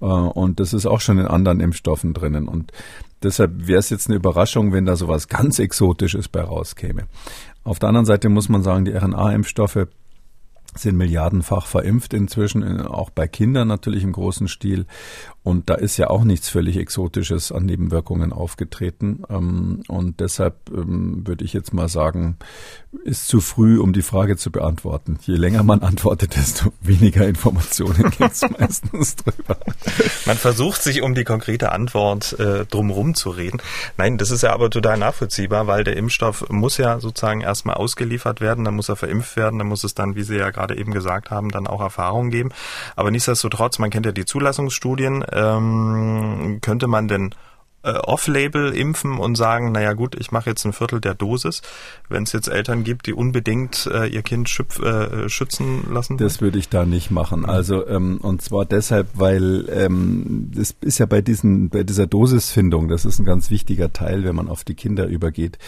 [0.00, 2.46] Äh, und das ist auch schon in anderen Impfstoffen drinnen.
[2.46, 2.72] Und
[3.22, 7.06] deshalb wäre es jetzt eine Überraschung, wenn da sowas ganz Exotisches bei rauskäme.
[7.64, 9.88] Auf der anderen Seite muss man sagen, die RNA-Impfstoffe
[10.78, 14.86] sind milliardenfach verimpft inzwischen, auch bei Kindern natürlich im großen Stil.
[15.46, 19.22] Und da ist ja auch nichts völlig Exotisches an Nebenwirkungen aufgetreten.
[19.30, 22.36] Ähm, und deshalb ähm, würde ich jetzt mal sagen,
[23.04, 25.20] ist zu früh, um die Frage zu beantworten.
[25.22, 29.56] Je länger man antwortet, desto weniger Informationen gibt es meistens drüber.
[30.24, 33.62] Man versucht sich um die konkrete Antwort äh, drumherum zu reden.
[33.96, 38.40] Nein, das ist ja aber total nachvollziehbar, weil der Impfstoff muss ja sozusagen erstmal ausgeliefert
[38.40, 40.92] werden, dann muss er verimpft werden, dann muss es dann, wie Sie ja gerade eben
[40.92, 42.50] gesagt haben, dann auch Erfahrungen geben.
[42.96, 47.34] Aber nichtsdestotrotz, man kennt ja die Zulassungsstudien, ähm, könnte man denn
[47.86, 51.62] äh, Off-Label impfen und sagen, naja gut, ich mache jetzt ein Viertel der Dosis,
[52.08, 56.16] wenn es jetzt Eltern gibt, die unbedingt äh, ihr Kind schüpf, äh, schützen lassen?
[56.16, 57.40] Das würde ich da nicht machen.
[57.40, 57.50] Mhm.
[57.50, 62.88] Also ähm, und zwar deshalb, weil ähm, das ist ja bei diesen bei dieser Dosisfindung,
[62.88, 65.58] das ist ein ganz wichtiger Teil, wenn man auf die Kinder übergeht,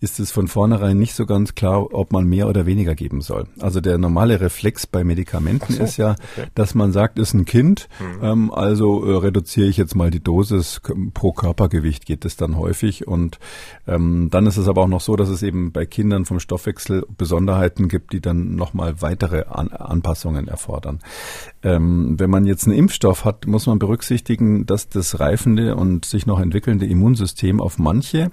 [0.00, 3.46] ist es von vornherein nicht so ganz klar, ob man mehr oder weniger geben soll.
[3.60, 6.48] Also der normale Reflex bei Medikamenten so, ist ja, okay.
[6.54, 8.24] dass man sagt, ist ein Kind, mhm.
[8.24, 10.80] ähm, also äh, reduziere ich jetzt mal die Dosis
[11.14, 13.38] pro Körpergewicht geht es dann häufig und
[13.86, 17.06] ähm, dann ist es aber auch noch so, dass es eben bei Kindern vom Stoffwechsel
[17.16, 20.98] Besonderheiten gibt, die dann nochmal weitere An Anpassungen erfordern.
[21.62, 26.26] Ähm, wenn man jetzt einen Impfstoff hat, muss man berücksichtigen, dass das reifende und sich
[26.26, 28.32] noch entwickelnde Immunsystem auf manche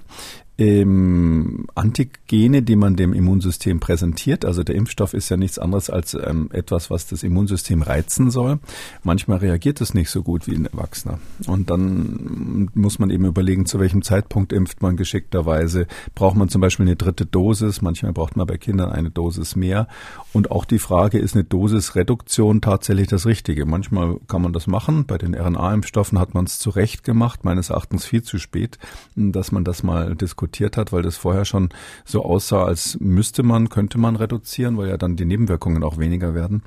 [0.60, 4.44] ähm, Antigene, die man dem Immunsystem präsentiert.
[4.44, 8.58] Also der Impfstoff ist ja nichts anderes als ähm, etwas, was das Immunsystem reizen soll.
[9.02, 11.18] Manchmal reagiert es nicht so gut wie ein Erwachsener.
[11.46, 15.86] Und dann muss man eben überlegen, zu welchem Zeitpunkt impft man geschickterweise.
[16.14, 17.80] Braucht man zum Beispiel eine dritte Dosis?
[17.80, 19.88] Manchmal braucht man bei Kindern eine Dosis mehr.
[20.34, 23.64] Und auch die Frage, ist eine Dosisreduktion tatsächlich das Richtige?
[23.64, 25.06] Manchmal kann man das machen.
[25.06, 28.78] Bei den RNA-Impfstoffen hat man es zu Recht gemacht, meines Erachtens viel zu spät,
[29.16, 31.70] dass man das mal diskutiert diskutiert hat, weil das vorher schon
[32.04, 36.34] so aussah, als müsste man, könnte man reduzieren, weil ja dann die Nebenwirkungen auch weniger
[36.34, 36.62] werden.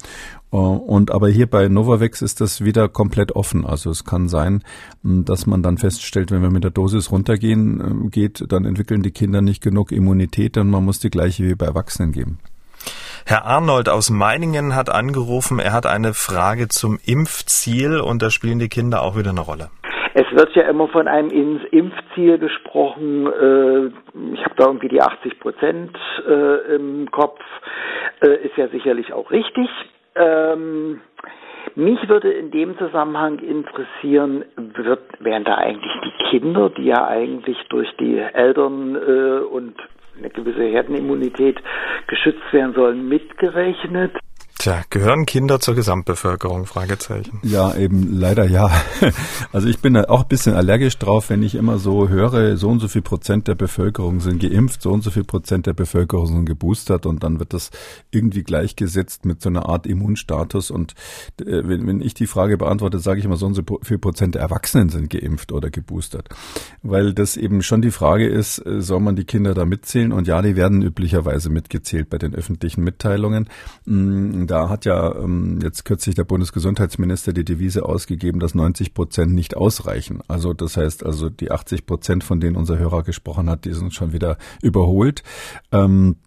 [0.52, 3.65] Äh, und aber hier bei Novavax ist das wieder komplett offen.
[3.65, 4.63] Also es kann sein,
[5.04, 9.12] dass man dann feststellt, wenn wir mit der Dosis runtergehen äh, geht, dann entwickeln die
[9.12, 12.39] Kinder nicht genug Immunität und man muss die gleiche wie bei Erwachsenen geben.
[13.26, 18.60] Herr Arnold aus Meiningen hat angerufen, er hat eine Frage zum Impfziel und da spielen
[18.60, 19.69] die Kinder auch wieder eine Rolle.
[20.15, 21.30] Es wird ja immer von einem
[21.71, 23.26] Impfziel gesprochen.
[23.26, 23.88] Äh,
[24.34, 25.97] ich habe da irgendwie die 80 Prozent
[26.28, 27.39] äh, im Kopf.
[28.21, 29.67] Äh, ist ja sicherlich auch richtig.
[30.15, 31.02] Ähm,
[31.76, 37.58] mich würde in dem Zusammenhang interessieren, wird, werden da eigentlich die Kinder, die ja eigentlich
[37.69, 39.76] durch die Eltern und
[40.19, 41.58] eine gewisse Herdenimmunität
[42.06, 44.12] geschützt werden sollen, mitgerechnet?
[44.63, 46.65] Tja, gehören Kinder zur Gesamtbevölkerung?
[46.65, 47.38] Fragezeichen.
[47.43, 48.71] Ja, eben leider ja.
[49.52, 52.80] Also ich bin auch ein bisschen allergisch drauf, wenn ich immer so höre, so und
[52.80, 56.45] so viel Prozent der Bevölkerung sind geimpft, so und so viel Prozent der Bevölkerung sind
[56.45, 57.71] geboostert und dann wird das
[58.10, 60.71] irgendwie gleichgesetzt mit so einer Art Immunstatus.
[60.71, 60.93] Und
[61.41, 64.36] äh, wenn, wenn ich die Frage beantworte, sage ich immer, so und so viel Prozent
[64.36, 66.30] der Erwachsenen sind geimpft oder geboostert.
[66.84, 70.13] Weil das eben schon die Frage ist, äh, soll man die Kinder da mitzählen?
[70.13, 73.49] Und ja, die werden üblicherweise mitgezählt bei den öffentlichen Mitteilungen.
[73.84, 79.34] Mm, da hat ja ähm, jetzt kürzlich der Bundesgesundheitsminister die Devise ausgegeben, dass 90 Prozent
[79.34, 80.22] nicht ausreichen.
[80.28, 83.96] Also das heißt also die 80 Prozent, von denen unser Hörer gesprochen hat, die sind
[83.96, 85.24] schon wieder überholt.
[85.72, 86.18] Ähm,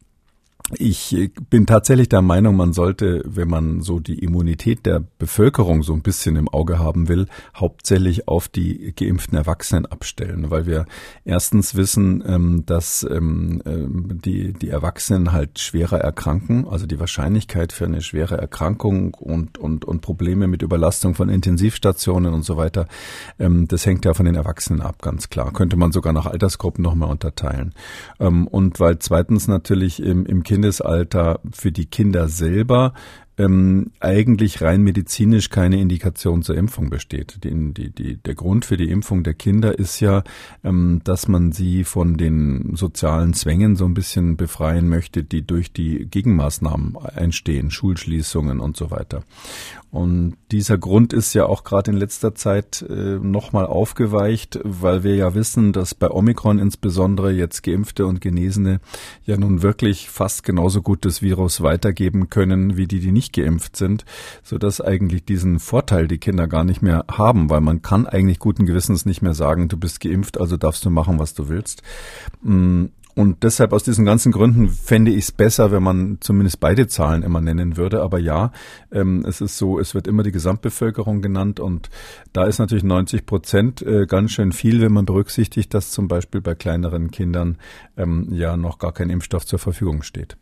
[0.74, 5.92] ich bin tatsächlich der Meinung, man sollte, wenn man so die Immunität der Bevölkerung so
[5.92, 10.86] ein bisschen im Auge haben will, hauptsächlich auf die geimpften Erwachsenen abstellen, weil wir
[11.24, 17.72] erstens wissen, ähm, dass ähm, ähm, die, die Erwachsenen halt schwerer erkranken, also die Wahrscheinlichkeit
[17.72, 22.86] für eine schwere Erkrankung und, und, und Probleme mit Überlastung von Intensivstationen und so weiter,
[23.38, 25.52] das hängt ja von den Erwachsenen ab, ganz klar.
[25.52, 27.74] Könnte man sogar nach Altersgruppen nochmal unterteilen.
[28.18, 32.94] Und weil zweitens natürlich im, im Kind Kindesalter für die Kinder selber
[33.38, 37.44] ähm, eigentlich rein medizinisch keine Indikation zur Impfung besteht.
[37.44, 40.24] Die, die, die, der Grund für die Impfung der Kinder ist ja,
[40.64, 45.72] ähm, dass man sie von den sozialen Zwängen so ein bisschen befreien möchte, die durch
[45.72, 49.22] die Gegenmaßnahmen entstehen, Schulschließungen und so weiter.
[49.90, 55.14] Und dieser Grund ist ja auch gerade in letzter Zeit äh, nochmal aufgeweicht, weil wir
[55.14, 58.80] ja wissen, dass bei Omikron insbesondere jetzt Geimpfte und Genesene
[59.24, 63.76] ja nun wirklich fast genauso gut das Virus weitergeben können, wie die, die nicht geimpft
[63.76, 64.04] sind,
[64.42, 68.38] so dass eigentlich diesen Vorteil die Kinder gar nicht mehr haben, weil man kann eigentlich
[68.38, 71.82] guten Gewissens nicht mehr sagen, du bist geimpft, also darfst du machen, was du willst.
[72.42, 72.86] Mm,
[73.18, 77.22] und deshalb aus diesen ganzen Gründen fände ich es besser, wenn man zumindest beide Zahlen
[77.22, 78.02] immer nennen würde.
[78.02, 78.52] Aber ja,
[78.92, 81.88] ähm, es ist so, es wird immer die Gesamtbevölkerung genannt und
[82.34, 86.42] da ist natürlich 90 Prozent äh, ganz schön viel, wenn man berücksichtigt, dass zum Beispiel
[86.42, 87.56] bei kleineren Kindern
[87.96, 90.36] ähm, ja noch gar kein Impfstoff zur Verfügung steht.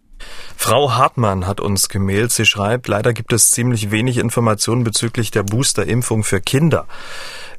[0.56, 2.32] Frau Hartmann hat uns gemailt.
[2.32, 6.86] Sie schreibt, leider gibt es ziemlich wenig Informationen bezüglich der Boosterimpfung für Kinder.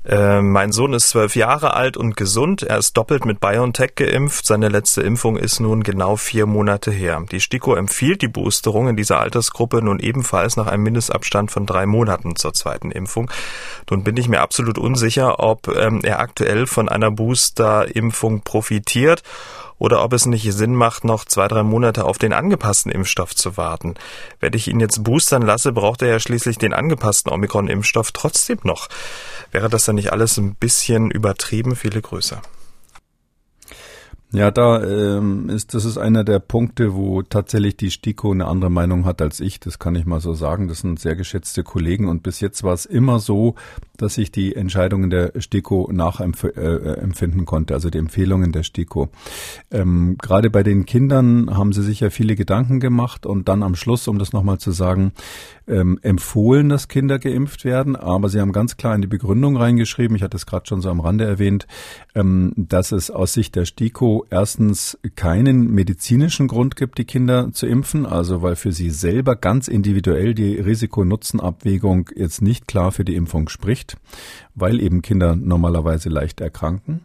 [0.07, 2.61] Äh, mein Sohn ist zwölf Jahre alt und gesund.
[2.61, 4.45] Er ist doppelt mit BioNTech geimpft.
[4.45, 7.23] Seine letzte Impfung ist nun genau vier Monate her.
[7.31, 11.87] Die STIKO empfiehlt die Boosterung in dieser Altersgruppe nun ebenfalls nach einem Mindestabstand von drei
[11.87, 13.31] Monaten zur zweiten Impfung.
[13.89, 19.23] Nun bin ich mir absolut unsicher, ob ähm, er aktuell von einer Boosterimpfung profitiert
[19.77, 23.57] oder ob es nicht Sinn macht, noch zwei, drei Monate auf den angepassten Impfstoff zu
[23.57, 23.95] warten.
[24.39, 28.87] Wenn ich ihn jetzt boostern lasse, braucht er ja schließlich den angepassten Omikron-Impfstoff trotzdem noch.
[29.51, 31.75] Wäre das dann nicht alles ein bisschen übertrieben?
[31.75, 32.41] Viele Grüße.
[34.35, 38.69] Ja, da ähm, ist das ist einer der Punkte, wo tatsächlich die STIKO eine andere
[38.69, 39.61] Meinung hat als ich.
[39.61, 40.67] Das kann ich mal so sagen.
[40.67, 43.55] Das sind sehr geschätzte Kollegen und bis jetzt war es immer so,
[44.01, 49.09] dass ich die Entscheidungen der STIKO nachempfinden äh, konnte, also die Empfehlungen der STIKO.
[49.71, 53.75] Ähm, Gerade bei den Kindern haben sie sich ja viele Gedanken gemacht und dann am
[53.75, 55.11] Schluss, um das nochmal zu sagen,
[55.67, 60.15] ähm, empfohlen, dass Kinder geimpft werden, aber sie haben ganz klar in die Begründung reingeschrieben,
[60.15, 61.67] ich hatte es gerade schon so am Rande erwähnt,
[62.13, 67.65] ähm, dass es aus Sicht der STIKO erstens keinen medizinischen Grund gibt, die Kinder zu
[67.65, 73.15] impfen, also weil für sie selber ganz individuell die Risiko-Nutzen-Abwägung jetzt nicht klar für die
[73.15, 73.84] Impfung spricht,
[74.53, 77.01] weil eben Kinder normalerweise leicht erkranken.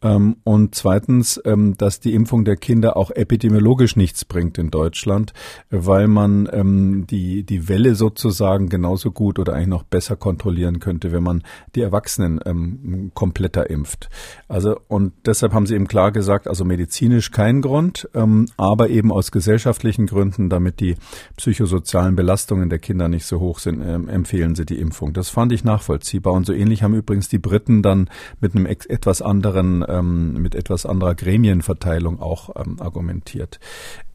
[0.00, 5.32] Ähm, und zweitens, ähm, dass die Impfung der Kinder auch epidemiologisch nichts bringt in Deutschland,
[5.70, 11.10] weil man ähm, die, die Welle sozusagen genauso gut oder eigentlich noch besser kontrollieren könnte,
[11.10, 11.42] wenn man
[11.74, 14.08] die Erwachsenen kompletter impft.
[14.48, 18.08] Also, und deshalb haben sie eben klar gesagt, also medizinisch kein Grund,
[18.56, 20.96] aber eben aus gesellschaftlichen Gründen, damit die
[21.36, 25.12] psychosozialen Belastungen der Kinder nicht so hoch sind, empfehlen sie die Impfung.
[25.12, 26.32] Das fand ich nachvollziehbar.
[26.32, 28.08] Und so ähnlich haben übrigens die Briten dann
[28.40, 33.58] mit einem etwas anderen ähm, mit etwas anderer Gremienverteilung auch ähm, argumentiert.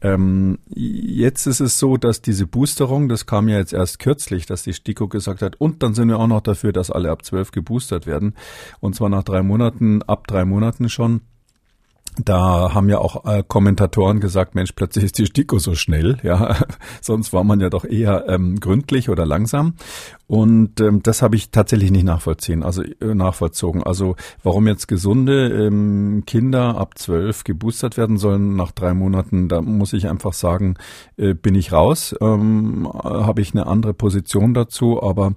[0.00, 4.62] Ähm, jetzt ist es so, dass diese Boosterung, das kam ja jetzt erst kürzlich, dass
[4.62, 7.50] die STIKO gesagt hat, und dann sind wir auch noch dafür, dass alle ab zwölf
[7.52, 8.34] geboostert werden.
[8.80, 11.22] Und zwar nach drei Monaten, ab drei Monaten schon.
[12.16, 16.56] Da haben ja auch äh, Kommentatoren gesagt, Mensch, plötzlich ist die STIKO so schnell, ja,
[17.00, 19.74] sonst war man ja doch eher ähm, gründlich oder langsam.
[20.26, 23.82] Und ähm, das habe ich tatsächlich nicht nachvollziehen, also äh, nachvollzogen.
[23.82, 29.60] Also warum jetzt gesunde ähm, Kinder ab zwölf geboostert werden sollen nach drei Monaten, da
[29.60, 30.76] muss ich einfach sagen,
[31.16, 35.34] äh, bin ich raus, ähm, habe ich eine andere Position dazu, aber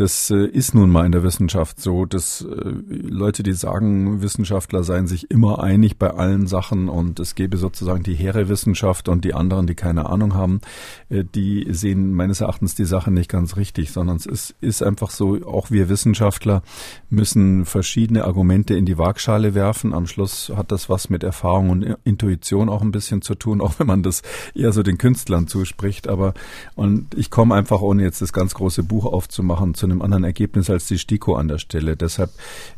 [0.00, 4.82] das äh, ist nun mal in der Wissenschaft so, dass äh, Leute, die sagen, Wissenschaftler
[4.82, 9.26] seien sich immer einig bei allen Sachen und es gäbe sozusagen die hehre Wissenschaft und
[9.26, 10.62] die anderen, die keine Ahnung haben,
[11.10, 15.10] äh, die sehen meines Erachtens die Sache nicht ganz richtig, sondern es ist, ist einfach
[15.10, 16.62] so, auch wir Wissenschaftler
[17.08, 19.94] müssen verschiedene Argumente in die Waagschale werfen.
[19.94, 23.78] Am Schluss hat das was mit Erfahrung und Intuition auch ein bisschen zu tun, auch
[23.78, 24.22] wenn man das
[24.54, 26.08] eher so den Künstlern zuspricht.
[26.08, 26.34] Aber
[26.74, 30.70] und ich komme einfach, ohne jetzt das ganz große Buch aufzumachen, zu einem anderen Ergebnis
[30.70, 31.96] als die STIKO an der Stelle.
[31.96, 32.30] Deshalb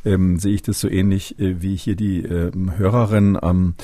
[0.05, 3.39] ähm, sehe ich das so ähnlich äh, wie hier die äh, Hörerin.
[3.43, 3.75] Ähm,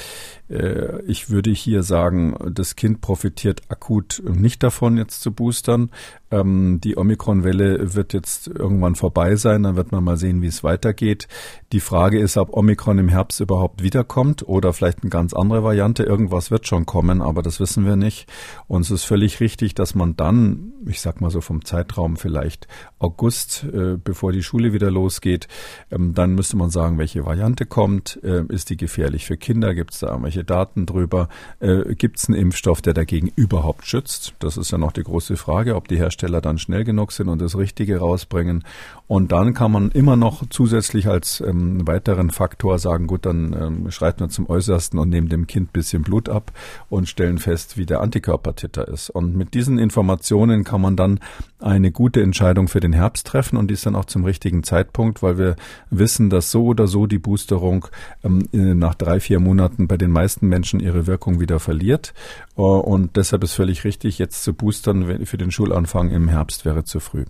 [0.48, 5.90] äh, ich würde hier sagen, das Kind profitiert akut nicht davon, jetzt zu boostern.
[6.30, 10.62] Ähm, die Omikron-Welle wird jetzt irgendwann vorbei sein, dann wird man mal sehen, wie es
[10.62, 11.28] weitergeht.
[11.72, 16.02] Die Frage ist, ob Omikron im Herbst überhaupt wiederkommt oder vielleicht eine ganz andere Variante.
[16.02, 18.28] Irgendwas wird schon kommen, aber das wissen wir nicht.
[18.66, 22.68] Und es ist völlig richtig, dass man dann, ich sag mal so vom Zeitraum vielleicht
[22.98, 25.48] August, äh, bevor die Schule wieder losgeht,
[25.90, 28.18] ähm, dann müsste man sagen, welche Variante kommt.
[28.22, 29.74] Äh, ist die gefährlich für Kinder?
[29.74, 31.28] Gibt es da irgendwelche Daten drüber?
[31.60, 34.34] Äh, Gibt es einen Impfstoff, der dagegen überhaupt schützt?
[34.38, 37.40] Das ist ja noch die große Frage, ob die Hersteller dann schnell genug sind und
[37.40, 38.64] das Richtige rausbringen.
[39.06, 43.90] Und dann kann man immer noch zusätzlich als ähm, weiteren Faktor sagen, gut, dann ähm,
[43.90, 46.52] schreiten wir zum Äußersten und nehmen dem Kind bisschen Blut ab
[46.90, 49.10] und stellen fest, wie der Antikörpertitter ist.
[49.10, 51.20] Und mit diesen Informationen kann man dann
[51.60, 55.22] eine gute Entscheidung für den Herbst treffen und die ist dann auch zum richtigen Zeitpunkt,
[55.22, 55.56] weil wir
[55.90, 57.86] wissen, dass so oder so die Boosterung
[58.22, 62.14] ähm, nach drei, vier Monaten bei den meisten Menschen ihre Wirkung wieder verliert.
[62.56, 66.84] Uh, und deshalb ist völlig richtig, jetzt zu boostern für den Schulanfang im Herbst wäre
[66.84, 67.24] zu früh.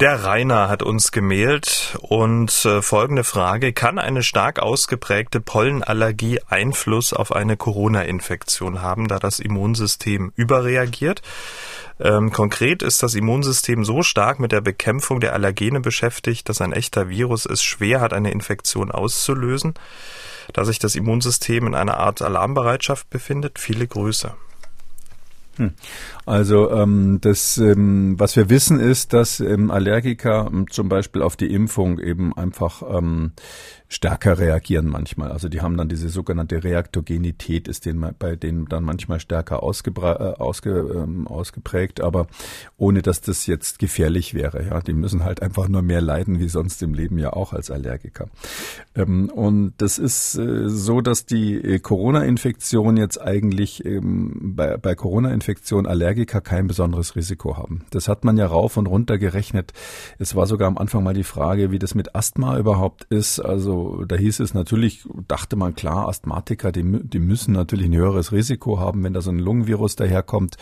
[0.00, 3.72] Der Rainer hat uns gemailt und äh, folgende Frage.
[3.72, 11.22] Kann eine stark ausgeprägte Pollenallergie Einfluss auf eine Corona-Infektion haben, da das Immunsystem überreagiert?
[11.98, 16.72] Ähm, konkret ist das Immunsystem so stark mit der Bekämpfung der Allergene beschäftigt, dass ein
[16.72, 19.74] echter Virus es schwer hat, eine Infektion auszulösen,
[20.52, 23.58] da sich das Immunsystem in einer Art Alarmbereitschaft befindet.
[23.58, 24.32] Viele Grüße.
[26.28, 31.36] Also ähm, das, ähm, was wir wissen, ist, dass ähm, Allergiker ähm, zum Beispiel auf
[31.36, 33.32] die Impfung eben einfach ähm,
[33.88, 35.32] stärker reagieren manchmal.
[35.32, 40.34] Also die haben dann diese sogenannte Reaktogenität, ist denen, bei denen dann manchmal stärker äh,
[40.38, 42.26] ausge, ähm, ausgeprägt, aber
[42.76, 44.66] ohne dass das jetzt gefährlich wäre.
[44.66, 47.70] Ja, die müssen halt einfach nur mehr leiden, wie sonst im Leben ja auch als
[47.70, 48.28] Allergiker.
[48.94, 54.94] Ähm, und das ist äh, so, dass die äh, Corona-Infektion jetzt eigentlich ähm, bei, bei
[54.94, 57.84] Corona-Infektion Allergiker kein besonderes Risiko haben.
[57.90, 59.72] Das hat man ja rauf und runter gerechnet.
[60.18, 63.40] Es war sogar am Anfang mal die Frage, wie das mit Asthma überhaupt ist.
[63.40, 68.32] Also da hieß es natürlich, dachte man klar, Asthmatiker, die, die müssen natürlich ein höheres
[68.32, 70.56] Risiko haben, wenn da so ein Lungenvirus daherkommt.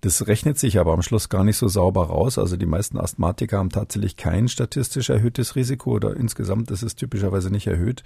[0.00, 2.38] Das rechnet sich aber am Schluss gar nicht so sauber raus.
[2.38, 7.50] Also die meisten Asthmatiker haben tatsächlich kein statistisch erhöhtes Risiko oder insgesamt ist es typischerweise
[7.50, 8.02] nicht erhöht.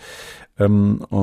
[0.59, 1.17] Ähm, äh,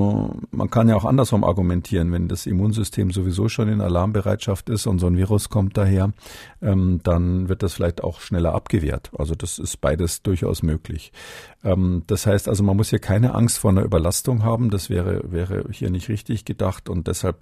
[0.52, 5.00] man kann ja auch andersrum argumentieren, wenn das Immunsystem sowieso schon in Alarmbereitschaft ist und
[5.00, 6.14] so ein Virus kommt daher,
[6.62, 9.12] ähm, dann wird das vielleicht auch schneller abgewehrt.
[9.18, 11.12] Also das ist beides durchaus möglich.
[11.64, 14.70] Ähm, das heißt also, man muss hier keine Angst vor einer Überlastung haben.
[14.70, 17.38] Das wäre, wäre hier nicht richtig gedacht und deshalb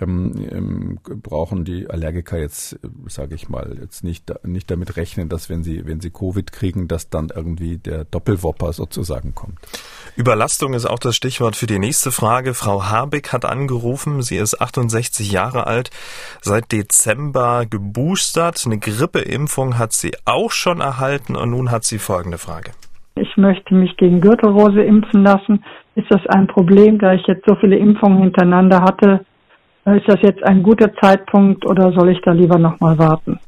[0.00, 5.48] ähm, ähm, brauchen die Allergiker jetzt, sage ich mal, jetzt nicht, nicht damit rechnen, dass
[5.48, 9.58] wenn sie, wenn sie Covid kriegen, dass dann irgendwie der Doppelwopper sozusagen kommt.
[10.16, 12.54] Überlastung ist auch das Stichwort für die nächste Frage.
[12.54, 14.22] Frau Habeck hat angerufen.
[14.22, 15.90] Sie ist 68 Jahre alt,
[16.42, 18.62] seit Dezember geboostert.
[18.66, 22.72] Eine Grippeimpfung hat sie auch schon erhalten und nun hat sie folgende Frage
[23.20, 25.64] ich möchte mich gegen Gürtelrose impfen lassen.
[25.94, 29.24] Ist das ein Problem, da ich jetzt so viele Impfungen hintereinander hatte?
[29.84, 33.40] Ist das jetzt ein guter Zeitpunkt oder soll ich da lieber nochmal warten?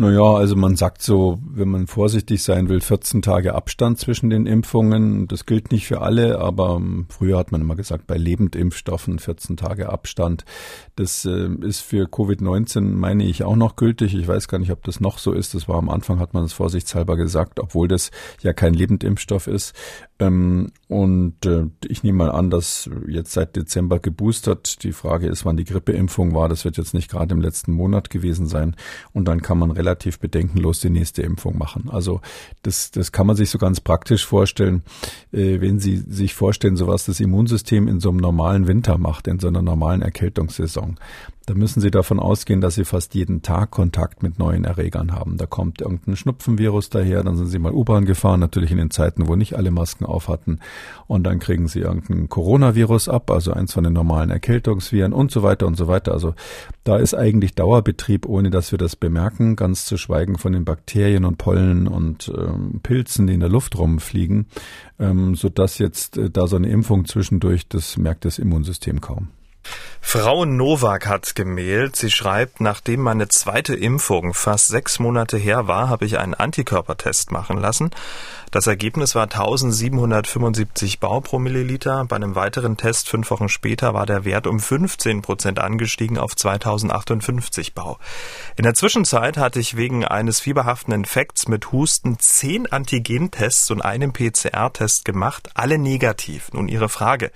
[0.00, 4.46] Naja, also man sagt so, wenn man vorsichtig sein will, 14 Tage Abstand zwischen den
[4.46, 5.26] Impfungen.
[5.26, 9.56] Das gilt nicht für alle, aber ähm, früher hat man immer gesagt, bei Lebendimpfstoffen 14
[9.56, 10.44] Tage Abstand.
[10.94, 14.14] Das äh, ist für Covid-19, meine ich, auch noch gültig.
[14.14, 15.54] Ich weiß gar nicht, ob das noch so ist.
[15.54, 19.74] Das war am Anfang, hat man das vorsichtshalber gesagt, obwohl das ja kein Lebendimpfstoff ist.
[20.20, 24.82] Ähm, und äh, ich nehme mal an, dass jetzt seit Dezember geboostert.
[24.82, 26.48] Die Frage ist, wann die Grippeimpfung war.
[26.48, 28.74] Das wird jetzt nicht gerade im letzten Monat gewesen sein.
[29.12, 31.88] Und dann kann man relativ bedenkenlos die nächste Impfung machen.
[31.90, 32.20] Also
[32.62, 34.82] das, das kann man sich so ganz praktisch vorstellen,
[35.32, 39.28] äh, wenn Sie sich vorstellen, so was das Immunsystem in so einem normalen Winter macht,
[39.28, 40.98] in so einer normalen Erkältungssaison.
[41.48, 45.38] Da müssen Sie davon ausgehen, dass Sie fast jeden Tag Kontakt mit neuen Erregern haben.
[45.38, 49.28] Da kommt irgendein Schnupfenvirus daher, dann sind Sie mal U-Bahn gefahren, natürlich in den Zeiten,
[49.28, 50.58] wo nicht alle Masken auf hatten.
[51.06, 55.42] Und dann kriegen Sie irgendein Coronavirus ab, also eins von den normalen Erkältungsviren und so
[55.42, 56.12] weiter und so weiter.
[56.12, 56.34] Also
[56.84, 61.24] da ist eigentlich Dauerbetrieb, ohne dass wir das bemerken, ganz zu schweigen von den Bakterien
[61.24, 64.48] und Pollen und ähm, Pilzen, die in der Luft rumfliegen,
[64.98, 69.28] ähm, sodass jetzt äh, da so eine Impfung zwischendurch, das merkt das Immunsystem kaum.
[70.00, 71.96] Frau Nowak hat gemailt.
[71.96, 77.30] Sie schreibt, nachdem meine zweite Impfung fast sechs Monate her war, habe ich einen Antikörpertest
[77.30, 77.90] machen lassen.
[78.50, 82.06] Das Ergebnis war 1775 Bau pro Milliliter.
[82.08, 86.34] Bei einem weiteren Test fünf Wochen später war der Wert um 15 Prozent angestiegen auf
[86.34, 87.98] 2058 Bau.
[88.56, 94.14] In der Zwischenzeit hatte ich wegen eines fieberhaften Infekts mit Husten zehn Antigentests und einem
[94.14, 96.50] PCR-Test gemacht, alle negativ.
[96.54, 97.30] Nun Ihre Frage.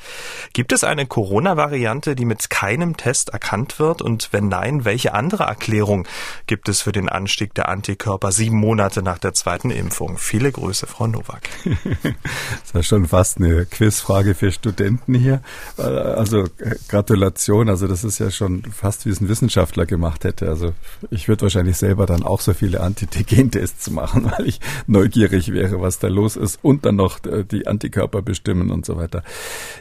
[0.54, 4.02] Gibt es eine Corona-Variante, die mit keinem Test erkannt wird?
[4.02, 6.06] Und wenn nein, welche andere Erklärung
[6.46, 10.18] gibt es für den Anstieg der Antikörper sieben Monate nach der zweiten Impfung?
[10.18, 11.48] Viele Grüße, Frau Nowak.
[12.02, 15.40] das ist schon fast eine Quizfrage für Studenten hier.
[15.78, 16.44] Also
[16.88, 20.48] Gratulation, also das ist ja schon fast wie es ein Wissenschaftler gemacht hätte.
[20.50, 20.74] Also
[21.10, 25.98] ich würde wahrscheinlich selber dann auch so viele Antigen-Tests machen, weil ich neugierig wäre, was
[26.00, 29.22] da los ist und dann noch die Antikörper bestimmen und so weiter.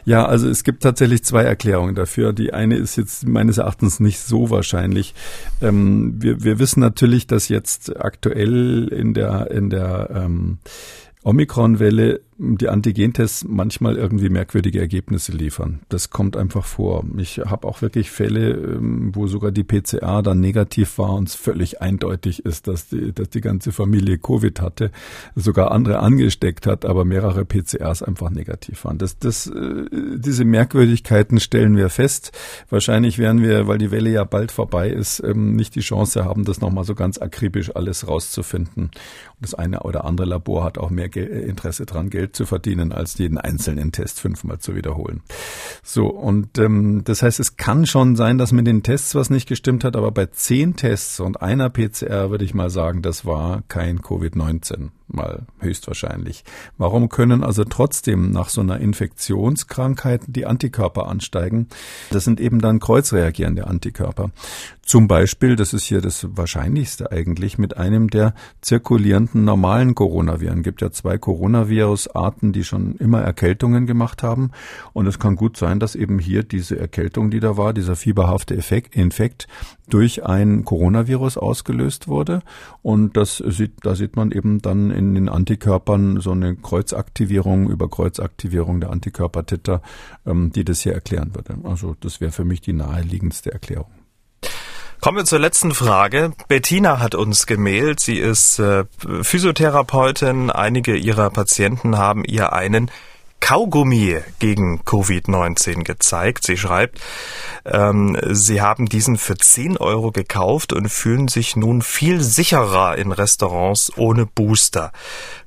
[0.06, 2.32] Ja, also es gibt tatsächlich zwei Erklärungen dafür.
[2.32, 5.14] Die eine ist jetzt meines Erachtens nicht so wahrscheinlich.
[5.60, 10.58] Ähm, wir, wir wissen natürlich, dass jetzt aktuell in der in der ähm,
[11.24, 15.80] Omikron-Welle die Antigentests manchmal irgendwie merkwürdige Ergebnisse liefern.
[15.88, 17.04] Das kommt einfach vor.
[17.16, 21.36] Ich habe auch wirklich Fälle, ähm, wo sogar die PCR dann negativ war und es
[21.36, 24.90] völlig eindeutig ist, dass die, dass die ganze Familie Covid hatte,
[25.36, 28.98] sogar andere angesteckt hat, aber mehrere PCRs einfach negativ waren.
[28.98, 29.84] Das, das, äh,
[30.16, 32.32] diese Merkwürdigkeiten stellen wir fest.
[32.70, 36.44] Wahrscheinlich werden wir, weil die Welle ja bald vorbei ist, ähm, nicht die Chance haben,
[36.44, 38.86] das nochmal so ganz akribisch alles rauszufinden.
[38.86, 38.92] Und
[39.38, 43.38] das eine oder andere Labor hat auch mehr Interesse dran, Geld zu verdienen, als jeden
[43.38, 45.22] einzelnen Test fünfmal zu wiederholen.
[45.82, 49.48] So, und ähm, das heißt, es kann schon sein, dass mit den Tests was nicht
[49.48, 53.62] gestimmt hat, aber bei zehn Tests und einer PCR würde ich mal sagen, das war
[53.68, 56.44] kein Covid-19 mal höchstwahrscheinlich.
[56.78, 61.68] Warum können also trotzdem nach so einer Infektionskrankheit die Antikörper ansteigen?
[62.10, 64.30] Das sind eben dann kreuzreagierende Antikörper.
[64.84, 70.62] Zum Beispiel, das ist hier das Wahrscheinlichste eigentlich, mit einem der zirkulierenden normalen Coronaviren.
[70.62, 74.50] Gibt ja zwei Coronavirus-Arten, die schon immer Erkältungen gemacht haben.
[74.92, 78.56] Und es kann gut sein, dass eben hier diese Erkältung, die da war, dieser fieberhafte
[78.56, 79.46] Effekt, Infekt
[79.92, 82.40] durch ein Coronavirus ausgelöst wurde.
[82.80, 87.90] Und das sieht, da sieht man eben dann in den Antikörpern so eine Kreuzaktivierung über
[87.90, 89.82] Kreuzaktivierung der Antikörpertitter,
[90.26, 91.56] ähm, die das hier erklären würde.
[91.64, 93.90] Also das wäre für mich die naheliegendste Erklärung.
[95.02, 96.32] Kommen wir zur letzten Frage.
[96.46, 97.98] Bettina hat uns gemailt.
[97.98, 98.84] Sie ist äh,
[99.22, 100.48] Physiotherapeutin.
[100.48, 102.88] Einige ihrer Patienten haben ihr einen
[103.42, 106.46] Kaugummi gegen Covid-19 gezeigt.
[106.46, 107.00] Sie schreibt,
[107.66, 113.10] ähm, sie haben diesen für 10 Euro gekauft und fühlen sich nun viel sicherer in
[113.12, 114.92] Restaurants ohne Booster.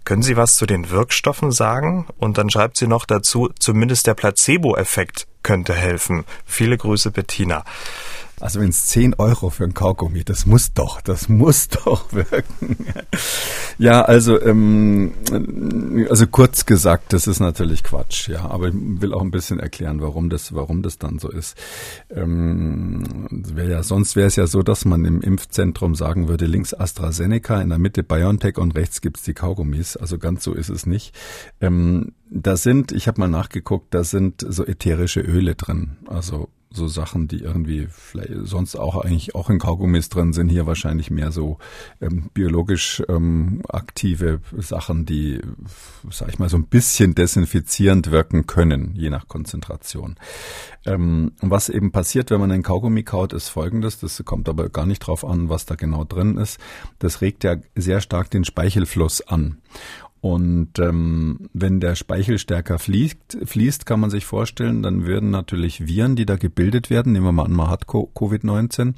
[0.03, 2.05] Können Sie was zu den Wirkstoffen sagen?
[2.19, 6.25] Und dann schreibt sie noch dazu, zumindest der Placebo-Effekt könnte helfen.
[6.45, 7.63] Viele Grüße, Bettina.
[8.45, 12.77] Also wenn es 10 Euro für ein Kaugummi, das muss doch, das muss doch wirken.
[13.79, 15.13] ja, also, ähm,
[16.11, 19.99] also kurz gesagt, das ist natürlich Quatsch, ja, aber ich will auch ein bisschen erklären,
[19.99, 21.57] warum das, warum das dann so ist.
[22.11, 26.75] Ähm, wär ja, sonst wäre es ja so, dass man im Impfzentrum sagen würde, links
[26.75, 29.97] AstraZeneca, in der Mitte BioNTech und rechts gibt's die Kaugummis.
[29.97, 31.15] Also ganz so ist es nicht.
[31.61, 36.87] Ähm, da sind, ich habe mal nachgeguckt, da sind so ätherische Öle drin, also so
[36.87, 37.87] Sachen, die irgendwie
[38.43, 41.57] sonst auch eigentlich auch in Kaugummis drin sind, hier wahrscheinlich mehr so
[42.01, 45.41] ähm, biologisch ähm, aktive Sachen, die,
[46.09, 50.15] sag ich mal, so ein bisschen desinfizierend wirken können, je nach Konzentration.
[50.85, 54.85] Ähm, was eben passiert, wenn man einen Kaugummi kaut, ist folgendes, das kommt aber gar
[54.85, 56.59] nicht drauf an, was da genau drin ist.
[56.99, 59.57] Das regt ja sehr stark den Speichelfluss an.
[60.25, 65.85] Und ähm, wenn der Speichel stärker fließt, fließt, kann man sich vorstellen, dann würden natürlich
[65.85, 68.95] Viren, die da gebildet werden, nehmen wir mal an, man hat Covid-19,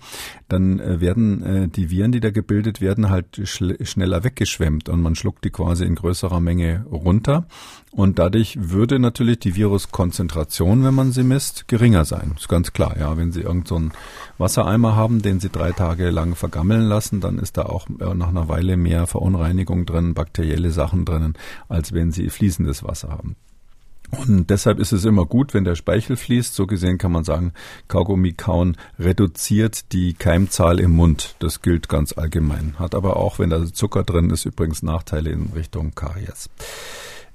[0.48, 5.16] dann äh, werden äh, die Viren, die da gebildet werden, halt schneller weggeschwemmt und man
[5.16, 7.46] schluckt die quasi in größerer Menge runter.
[7.92, 12.36] Und dadurch würde natürlich die Viruskonzentration, wenn man sie misst, geringer sein.
[12.38, 12.96] ist ganz klar.
[13.00, 13.98] Ja, wenn Sie irgendeinen so
[14.38, 18.28] Wassereimer haben, den Sie drei Tage lang vergammeln lassen, dann ist da auch äh, nach
[18.28, 21.34] einer Weile mehr Verunreinigung drin, bakterielle Sachen drinnen,
[21.68, 23.36] als wenn Sie fließendes Wasser haben.
[24.10, 26.56] Und deshalb ist es immer gut, wenn der Speichel fließt.
[26.56, 27.52] So gesehen kann man sagen,
[27.90, 31.36] Kaugummi kauen reduziert die Keimzahl im Mund.
[31.40, 32.76] Das gilt ganz allgemein.
[32.80, 36.50] Hat aber auch, wenn da Zucker drin ist, übrigens Nachteile in Richtung Karies.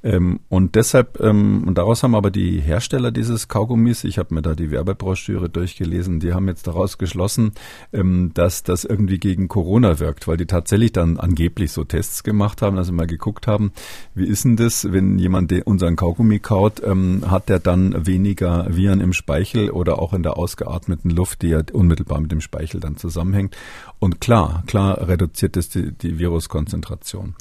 [0.04, 4.42] Ähm, und deshalb, ähm, und daraus haben aber die Hersteller dieses Kaugummis, ich habe mir
[4.42, 7.52] da die Werbebroschüre durchgelesen, die haben jetzt daraus geschlossen,
[7.92, 12.62] ähm, dass das irgendwie gegen Corona wirkt, weil die tatsächlich dann angeblich so Tests gemacht
[12.62, 13.72] haben, also mal geguckt haben,
[14.14, 19.00] wie ist denn das, wenn jemand unseren Kaugummi kaut, ähm, hat der dann weniger Viren
[19.00, 22.96] im Speichel oder auch in der ausgeatmeten Luft, die ja unmittelbar mit dem Speichel dann
[22.96, 23.56] zusammenhängt.
[23.98, 27.34] Und klar, klar reduziert es die, die Viruskonzentration.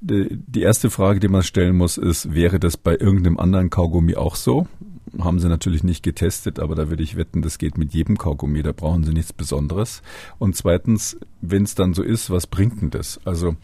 [0.00, 4.36] Die erste Frage, die man stellen muss, ist, wäre das bei irgendeinem anderen Kaugummi auch
[4.36, 4.66] so?
[5.18, 8.62] Haben sie natürlich nicht getestet, aber da würde ich wetten, das geht mit jedem Kaugummi,
[8.62, 10.02] da brauchen sie nichts Besonderes.
[10.38, 13.20] Und zweitens, wenn es dann so ist, was bringt denn das?
[13.24, 13.56] Also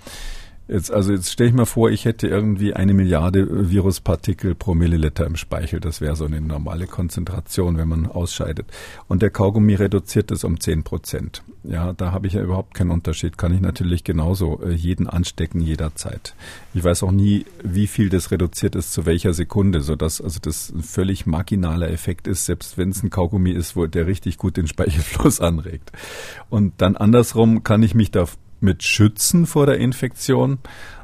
[0.69, 5.27] Jetzt, also jetzt stelle ich mir vor, ich hätte irgendwie eine Milliarde Viruspartikel pro Milliliter
[5.27, 5.81] im Speichel.
[5.81, 8.67] Das wäre so eine normale Konzentration, wenn man ausscheidet.
[9.09, 11.43] Und der Kaugummi reduziert das um zehn Prozent.
[11.65, 13.39] Ja, da habe ich ja überhaupt keinen Unterschied.
[13.39, 16.35] Kann ich natürlich genauso äh, jeden anstecken jederzeit.
[16.75, 20.71] Ich weiß auch nie, wie viel das reduziert ist zu welcher Sekunde, sodass also das
[20.71, 24.57] ein völlig marginaler Effekt ist, selbst wenn es ein Kaugummi ist, wo der richtig gut
[24.57, 25.91] den Speichelfluss anregt.
[26.51, 28.27] Und dann andersrum kann ich mich da
[28.63, 30.59] mit schützen vor der Infektion?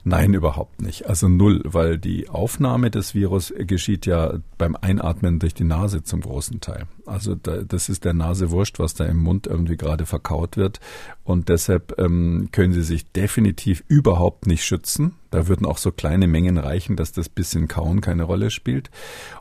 [0.04, 1.06] Nein, überhaupt nicht.
[1.06, 6.20] Also null, weil die Aufnahme des Virus geschieht ja beim Einatmen durch die Nase zum
[6.20, 6.86] großen Teil.
[7.06, 10.80] Also da, das ist der Nase wurscht, was da im Mund irgendwie gerade verkaut wird.
[11.24, 15.14] Und deshalb ähm, können Sie sich definitiv überhaupt nicht schützen.
[15.30, 18.90] Da würden auch so kleine Mengen reichen, dass das bisschen Kauen keine Rolle spielt.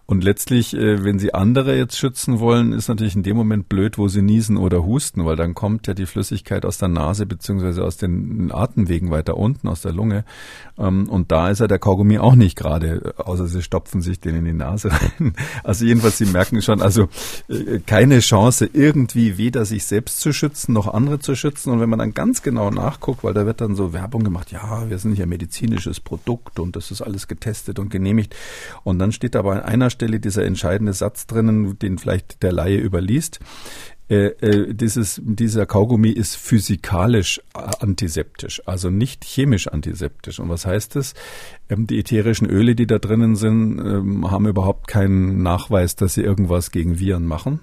[0.06, 3.98] Und letztlich, äh, wenn Sie andere jetzt schützen wollen, ist natürlich in dem Moment blöd,
[3.98, 7.86] wo Sie niesen oder husten, weil dann kommt ja die Flüssigkeit aus der Nase beziehungsweise
[7.86, 10.26] aus den Atemwegen weiter unten, aus der Lunge.
[10.78, 14.36] Ähm, und da ist ja der Kaugummi auch nicht gerade, außer Sie stopfen sich den
[14.36, 15.34] in die Nase rein.
[15.64, 17.10] Also jedenfalls, Sie merken schon, also
[17.50, 21.72] äh, keine Chance, irgendwie weder sich selbst zu schützen noch andere zu schützen.
[21.72, 24.90] Und wenn man dann ganz genau nachguckt, weil da wird dann so Werbung gemacht, ja,
[24.90, 28.36] wir sind ja medizinisches Produkt und das ist alles getestet und genehmigt.
[28.84, 32.78] Und dann steht aber an einer Stelle dieser entscheidende Satz drinnen, den vielleicht der Laie
[32.78, 33.40] überliest.
[34.10, 40.40] Äh, äh, dieses, dieser Kaugummi ist physikalisch antiseptisch, also nicht chemisch antiseptisch.
[40.40, 41.14] Und was heißt das?
[41.70, 46.22] Ähm, die ätherischen Öle, die da drinnen sind, ähm, haben überhaupt keinen Nachweis, dass sie
[46.24, 47.60] irgendwas gegen Viren machen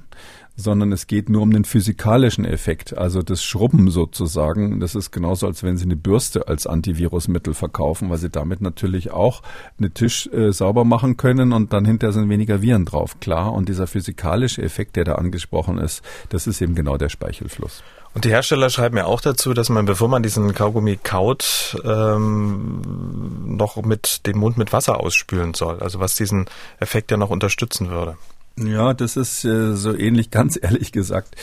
[0.56, 4.80] sondern es geht nur um den physikalischen Effekt, also das Schrubben sozusagen.
[4.80, 9.10] Das ist genauso, als wenn Sie eine Bürste als Antivirusmittel verkaufen, weil Sie damit natürlich
[9.10, 9.42] auch
[9.78, 13.52] einen Tisch äh, sauber machen können und dann hinterher sind weniger Viren drauf, klar.
[13.52, 17.82] Und dieser physikalische Effekt, der da angesprochen ist, das ist eben genau der Speichelfluss.
[18.14, 23.56] Und die Hersteller schreiben ja auch dazu, dass man, bevor man diesen Kaugummi kaut, ähm,
[23.56, 25.80] noch mit den Mund mit Wasser ausspülen soll.
[25.80, 26.46] Also was diesen
[26.78, 28.16] Effekt ja noch unterstützen würde.
[28.58, 31.36] Ja, das ist äh, so ähnlich, ganz ehrlich gesagt.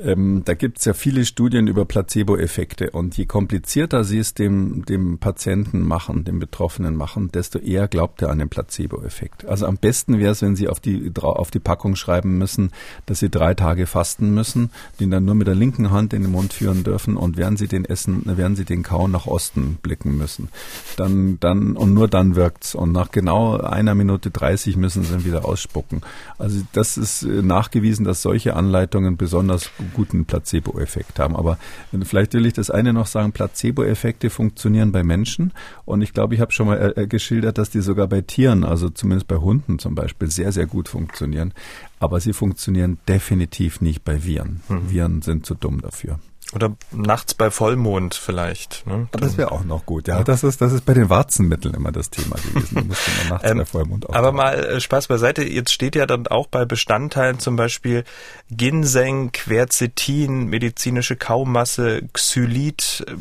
[0.00, 4.84] Ähm, da gibt es ja viele Studien über Placebo-Effekte und je komplizierter sie es dem,
[4.84, 9.44] dem Patienten machen, dem Betroffenen machen, desto eher glaubt er an den Placebo-Effekt.
[9.46, 12.70] Also am besten wäre es, wenn sie auf die, auf die Packung schreiben müssen,
[13.06, 14.70] dass sie drei Tage fasten müssen,
[15.00, 17.66] den dann nur mit der linken Hand in den Mund führen dürfen und während sie
[17.66, 20.48] den essen, während sie den kauen nach Osten blicken müssen.
[20.96, 22.76] Dann, dann, und nur dann wirkt's.
[22.76, 26.02] Und nach genau einer Minute 30 müssen sie dann wieder ausspucken.
[26.38, 31.36] Also das ist äh, nachgewiesen, dass solche Anleitungen besonders guten Placebo-Effekt haben.
[31.36, 31.58] Aber
[32.02, 35.52] vielleicht will ich das eine noch sagen, Placebo-Effekte funktionieren bei Menschen
[35.84, 38.88] und ich glaube, ich habe schon mal äh, geschildert, dass die sogar bei Tieren, also
[38.90, 41.52] zumindest bei Hunden zum Beispiel, sehr, sehr gut funktionieren.
[42.00, 44.60] Aber sie funktionieren definitiv nicht bei Viren.
[44.68, 44.90] Mhm.
[44.90, 46.18] Viren sind zu dumm dafür.
[46.54, 48.86] Oder nachts bei Vollmond vielleicht.
[48.86, 49.06] Ne?
[49.12, 50.24] Das wäre auch noch gut, ja.
[50.24, 52.74] Das ist, das ist bei den Warzenmitteln immer das Thema gewesen.
[52.74, 56.06] Da musste man nachts ähm, bei Vollmond Aber mal äh, Spaß beiseite, jetzt steht ja
[56.06, 58.04] dann auch bei Bestandteilen zum Beispiel
[58.50, 63.16] Ginseng, Quercetin, medizinische Kaumasse, Xylit, äh,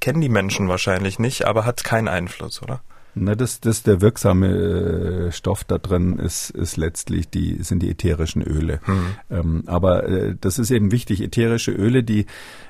[0.00, 2.80] kennen die Menschen wahrscheinlich nicht, aber hat keinen Einfluss, oder?
[3.14, 7.90] Na, das, das der wirksame äh, Stoff da drin ist, ist letztlich die sind die
[7.90, 8.80] ätherischen Öle.
[8.86, 9.06] Mhm.
[9.30, 11.20] Ähm, aber äh, das ist eben wichtig.
[11.20, 12.26] Ätherische Öle, die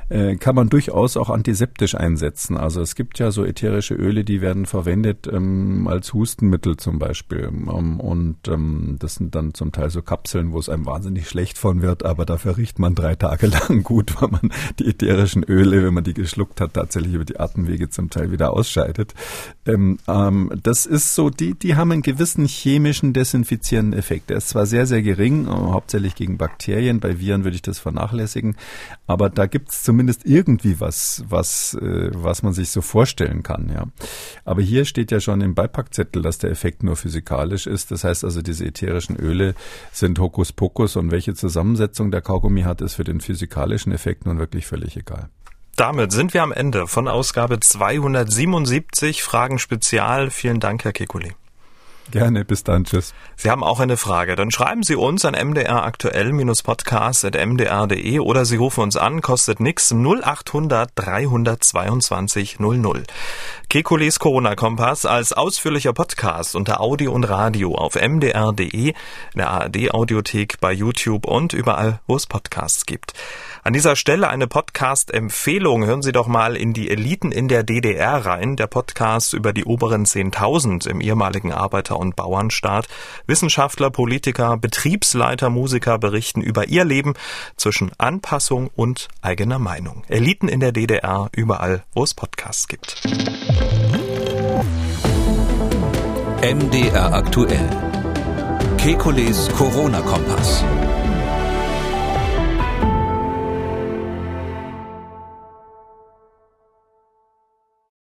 [0.09, 2.57] äh, kann man durchaus auch antiseptisch einsetzen.
[2.57, 7.51] Also es gibt ja so ätherische Öle, die werden verwendet ähm, als Hustenmittel zum Beispiel.
[7.53, 11.59] Ähm, und ähm, das sind dann zum Teil so Kapseln, wo es einem wahnsinnig schlecht
[11.59, 15.85] von wird, aber dafür riecht man drei Tage lang gut, weil man die ätherischen Öle,
[15.85, 19.15] wenn man die geschluckt hat, tatsächlich über die Atemwege zum Teil wieder ausscheidet.
[19.67, 24.31] Ähm, ähm, das ist so, die, die haben einen gewissen chemischen desinfizierenden Effekt.
[24.31, 27.79] Der ist zwar sehr, sehr gering, äh, hauptsächlich gegen Bakterien, bei Viren würde ich das
[27.79, 28.57] vernachlässigen,
[29.07, 33.71] aber da gibt es zumindest irgendwie was, was, äh, was man sich so vorstellen kann,
[33.73, 33.85] ja.
[34.45, 37.93] Aber hier steht ja schon im Beipackzettel, dass der Effekt nur physikalisch ist.
[37.93, 39.55] Das heißt also, diese ätherischen Öle
[39.93, 44.67] sind Hokuspokus und welche Zusammensetzung der Kaugummi hat, ist für den physikalischen Effekt nun wirklich
[44.67, 45.29] völlig egal.
[45.77, 50.31] Damit sind wir am Ende von Ausgabe 277 Fragen Spezial.
[50.31, 51.35] Vielen Dank, Herr Kekulé.
[52.11, 53.15] Gerne, bis dann, tschüss.
[53.37, 58.97] Sie haben auch eine Frage, dann schreiben Sie uns an mdraktuell-podcast.mdr.de oder Sie rufen uns
[58.97, 63.05] an, kostet nix 0800 322 00.
[63.69, 68.95] Kekules Corona-Kompass als ausführlicher Podcast unter Audio und Radio auf mdr.de, in
[69.35, 73.15] der ARD-Audiothek, bei YouTube und überall, wo es Podcasts gibt.
[73.67, 75.87] An dieser Stelle eine Podcast-Empfehlung.
[75.87, 78.57] Hören Sie doch mal in die Eliten in der DDR rein.
[78.57, 82.89] Der Podcast über die oberen 10.000 im ehemaligen Arbeiter- und Bauernstaat.
[83.27, 87.15] Wissenschaftler, Politiker, Betriebsleiter, Musiker berichten über ihr Leben
[87.57, 90.03] zwischen Anpassung und eigener Meinung.
[90.09, 93.01] Eliten in der DDR überall, wo es Podcasts gibt.
[96.43, 97.71] MDR aktuell.
[98.77, 100.63] Kekules Corona-Kompass.